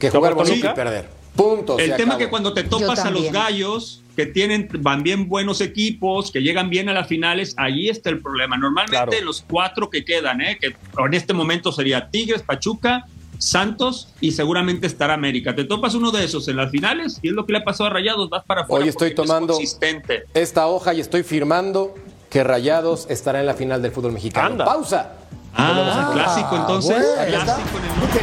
[0.00, 1.08] que ¿Como jugar bonito y perder.
[1.36, 1.78] Punto.
[1.78, 2.18] El tema acabó.
[2.18, 6.70] que cuando te topas a los gallos que tienen van bien buenos equipos, que llegan
[6.70, 8.56] bien a las finales, ahí está el problema.
[8.56, 9.24] Normalmente Claro.
[9.26, 10.58] los cuatro que quedan, ¿eh?
[10.60, 13.06] que en este momento sería Tigres, Pachuca,
[13.38, 15.54] Santos y seguramente estará América.
[15.54, 17.90] Te topas uno de esos en las finales y es lo que le ha pasado
[17.90, 18.82] a Rayados, vas para afuera.
[18.82, 20.24] Hoy estoy no es tomando consistente.
[20.34, 21.94] esta hoja y estoy firmando
[22.36, 24.48] que Rayados estará en la final del fútbol mexicano.
[24.48, 24.64] Anda.
[24.66, 25.12] Pausa.
[25.54, 26.98] Ah, clásico entonces.
[27.16, 28.20] bueno, clásico en el norte.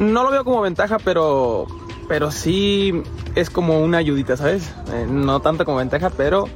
[0.00, 1.66] No lo veo como ventaja, pero,
[2.10, 3.04] pero sí
[3.36, 4.68] es como una ayudita, ¿sabes?
[4.92, 6.48] Eh, no tanto como ventaja, pero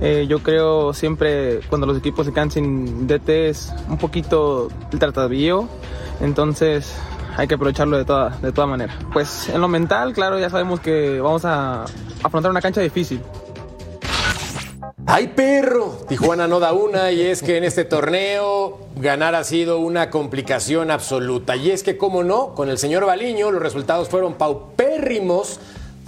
[0.00, 5.68] eh, yo creo siempre cuando los equipos se sin DT es un poquito el tratavío,
[6.20, 6.96] entonces
[7.36, 8.96] hay que aprovecharlo de toda, de toda manera.
[9.12, 11.86] Pues en lo mental, claro, ya sabemos que vamos a
[12.22, 13.20] afrontar una cancha difícil.
[15.06, 15.98] ¡Ay, perro!
[16.08, 20.90] Tijuana no da una y es que en este torneo ganar ha sido una complicación
[20.90, 21.56] absoluta.
[21.56, 25.58] Y es que, como no, con el señor Baliño los resultados fueron paupérrimos,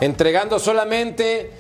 [0.01, 1.51] entregando solamente,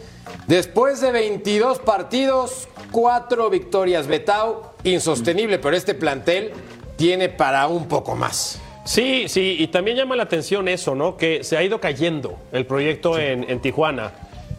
[0.46, 4.06] después de 22 partidos, cuatro victorias.
[4.06, 6.52] Betao, insostenible, pero este plantel
[6.96, 8.60] tiene para un poco más.
[8.84, 11.16] Sí, sí, y también llama la atención eso, ¿no?
[11.16, 14.12] Que se ha ido cayendo el proyecto en, en Tijuana.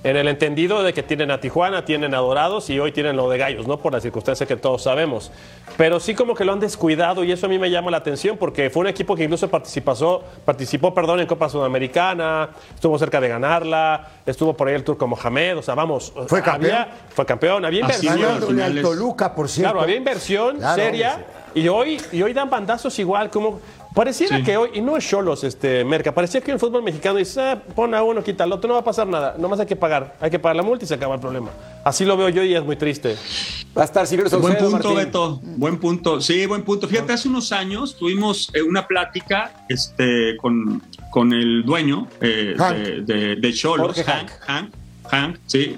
[0.03, 3.29] En el entendido de que tienen a Tijuana, tienen a Dorados y hoy tienen lo
[3.29, 3.77] de Gallos, ¿no?
[3.79, 5.31] Por las circunstancias que todos sabemos.
[5.77, 8.35] Pero sí como que lo han descuidado y eso a mí me llama la atención
[8.35, 13.29] porque fue un equipo que incluso participó, participó perdón, en Copa Sudamericana, estuvo cerca de
[13.29, 16.11] ganarla, estuvo por ahí el Turco Mohamed, o sea, vamos.
[16.27, 16.85] Fue había- campeón.
[17.09, 18.61] fue campeón, había Así inversión.
[18.61, 18.81] al.
[18.81, 19.71] Toluca, por cierto.
[19.71, 21.61] Claro, había inversión Claro, seria sí.
[21.61, 23.61] y hoy, y hoy dan bandazos igual, como
[23.93, 24.43] Pareciera Sí.
[24.43, 27.39] que hoy, y no es Cholos, este, Merca, parecía que en el fútbol mexicano dice,
[27.41, 29.75] ah, pon a uno, quita al otro, no va a pasar nada, nomás hay que
[29.75, 31.49] pagar, hay que pagar la multa y se acaba el problema.
[31.83, 33.15] Así lo veo yo y es muy triste.
[33.77, 34.95] Va a estar Silvio Buen punto, Martín.
[34.95, 35.39] Beto.
[35.43, 36.21] Buen punto.
[36.21, 36.87] Sí, buen punto.
[36.87, 40.81] Fíjate, hace unos años tuvimos eh, una plática este, con,
[41.11, 42.75] con el dueño eh, Hank.
[42.77, 44.29] de, de, de Cholos, Hank,
[45.45, 45.77] Sí.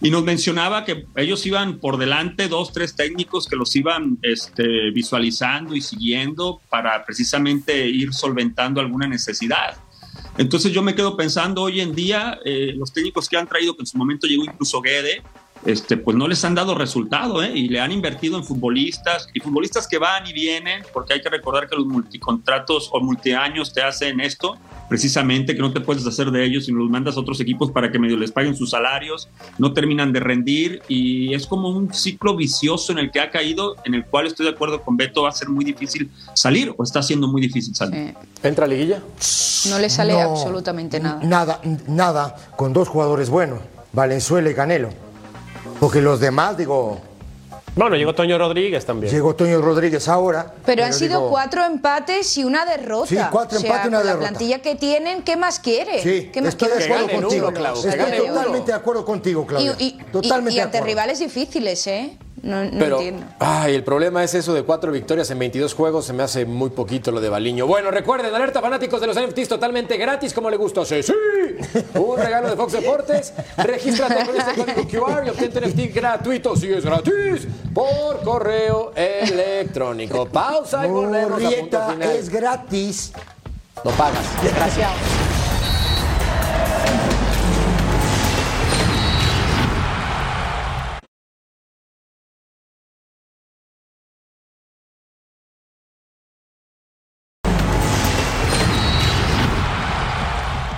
[0.00, 4.90] Y nos mencionaba que ellos iban por delante dos, tres técnicos que los iban este,
[4.90, 9.76] visualizando y siguiendo para precisamente ir solventando alguna necesidad.
[10.38, 13.82] Entonces yo me quedo pensando hoy en día, eh, los técnicos que han traído, que
[13.82, 15.22] en su momento llegó incluso Guede,
[15.66, 17.50] este, pues no les han dado resultado ¿eh?
[17.52, 21.28] y le han invertido en futbolistas y futbolistas que van y vienen, porque hay que
[21.28, 24.56] recordar que los multicontratos o multiaños te hacen esto,
[24.88, 27.90] precisamente que no te puedes deshacer de ellos y los mandas a otros equipos para
[27.90, 32.36] que medio les paguen sus salarios, no terminan de rendir y es como un ciclo
[32.36, 35.30] vicioso en el que ha caído, en el cual estoy de acuerdo con Beto, va
[35.30, 38.14] a ser muy difícil salir o está siendo muy difícil salir.
[38.42, 39.02] ¿Entra a liguilla?
[39.68, 41.20] No le sale No, absolutamente nada.
[41.24, 43.60] Nada, nada, con dos jugadores buenos,
[43.92, 45.05] Valenzuela y Canelo.
[45.80, 46.98] Porque los demás, digo,
[47.74, 49.12] Bueno, llegó Toño Rodríguez también.
[49.12, 50.54] llegó Toño Rodríguez ahora.
[50.64, 53.06] Pero han sido digo, cuatro empates y una derrota.
[53.06, 54.22] Sí, cuatro O sea, empates y una con derrota.
[54.24, 56.02] La plantilla que tienen, ¿qué más quiere?
[56.02, 57.48] Sí, ¿Qué más estoy de acuerdo contigo.
[57.48, 58.34] uno, Clau, que Estoy uno.
[58.34, 59.76] totalmente de acuerdo contigo, Claudia.
[59.78, 60.86] Y, y- totalmente y de ante acuerdo.
[60.94, 62.16] rivales difíciles, ¿eh?
[62.46, 63.26] No, no Pero, entiendo.
[63.40, 66.04] ay, el problema es eso de cuatro victorias en 22 juegos.
[66.06, 67.66] Se me hace muy poquito lo de Baliño.
[67.66, 70.84] Bueno, recuerden, alerta fanáticos de los NFTs totalmente gratis, como le gusta.
[70.84, 71.12] Sí, sí.
[71.94, 73.32] Un regalo de Fox Deportes.
[73.56, 76.54] Regístrate con este código QR y obtén tu NFT gratuito.
[76.56, 77.48] Sí, es gratis.
[77.74, 80.26] Por correo electrónico.
[80.26, 82.02] Pausa y volvemos a punto final.
[82.12, 83.12] es gratis.
[83.84, 84.24] No pagas.
[84.42, 84.94] Desgraciado.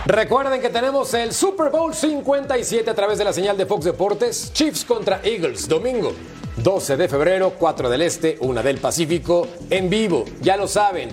[0.09, 4.51] Recuerden que tenemos el Super Bowl 57 a través de la señal de Fox Deportes.
[4.55, 6.15] Chiefs contra Eagles, domingo
[6.57, 10.25] 12 de febrero, 4 del Este, 1 del Pacífico, en vivo.
[10.41, 11.11] Ya lo saben,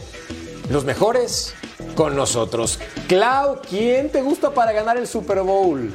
[0.69, 1.53] los mejores
[1.97, 2.79] con nosotros.
[3.09, 5.93] Clau, ¿quién te gusta para ganar el Super Bowl?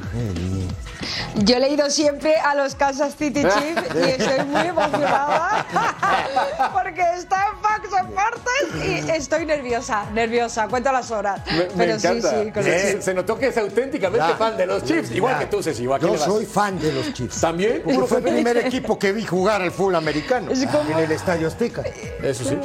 [1.35, 5.65] Yo he leído siempre a los Kansas City Chiefs y estoy muy emocionada
[6.73, 11.41] porque está en Fox Deportes y estoy nerviosa, nerviosa, cuento las horas.
[11.47, 12.29] Me, me Pero encanta.
[12.29, 14.35] sí, sí, con se, los se- notó que es auténticamente Ya.
[14.35, 15.39] fan de los Chiefs, igual Ya.
[15.39, 15.85] que tú, Ceci.
[15.91, 17.41] ¿a quién Yo soy fan de los Chiefs.
[17.41, 17.81] ¿También?
[17.83, 21.11] Porque fue el primer equipo que vi jugar al fútbol americano Es como- en el
[21.11, 21.83] Estadio Azteca.
[22.21, 22.57] Eso sí.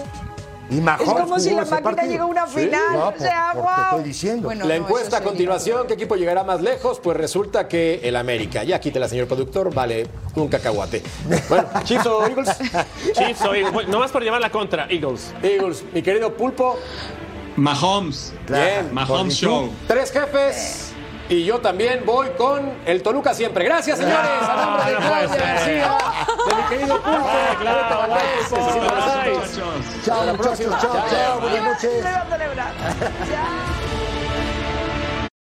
[0.69, 2.81] Y Mahomes Es como si la máquina llegó a una Sí, final.
[2.93, 3.85] no, o sea, por- por- te wow.
[3.91, 4.43] estoy diciendo.
[4.49, 6.99] Bueno, La no, encuesta a sí, continuación, ¿qué equipo llegará más lejos?
[7.01, 8.64] Pues resulta que el América.
[8.64, 11.03] Ya quítela, señor productor, vale un cacahuate.
[11.49, 12.49] Bueno, Chiefs o Eagles.
[13.12, 13.73] Chiefs o Eagles.
[13.73, 15.33] Bueno, nomás por llevar la contra, Eagles.
[15.43, 16.77] Eagles, mi querido Pulpo.
[17.57, 18.35] Mahomes.
[18.49, 18.93] Bien.
[18.93, 19.71] Mahomes Show.
[19.87, 20.93] Tres jefes.
[21.29, 23.64] Y yo también voy con el Toluca siempre.
[23.64, 24.31] Gracias, señores.
[24.43, 25.55] A nombre de no Claudia.
[25.55, 25.99] García,
[26.47, 28.93] de mi querido Pulpo, Alberto Valdés, Cecilia.
[29.31, 30.05] Muchachos.
[30.05, 30.81] Chao, muchachos.
[30.81, 31.41] Chao, chao.
[31.41, 32.05] Buenas noches.
[32.05, 33.87] Chao.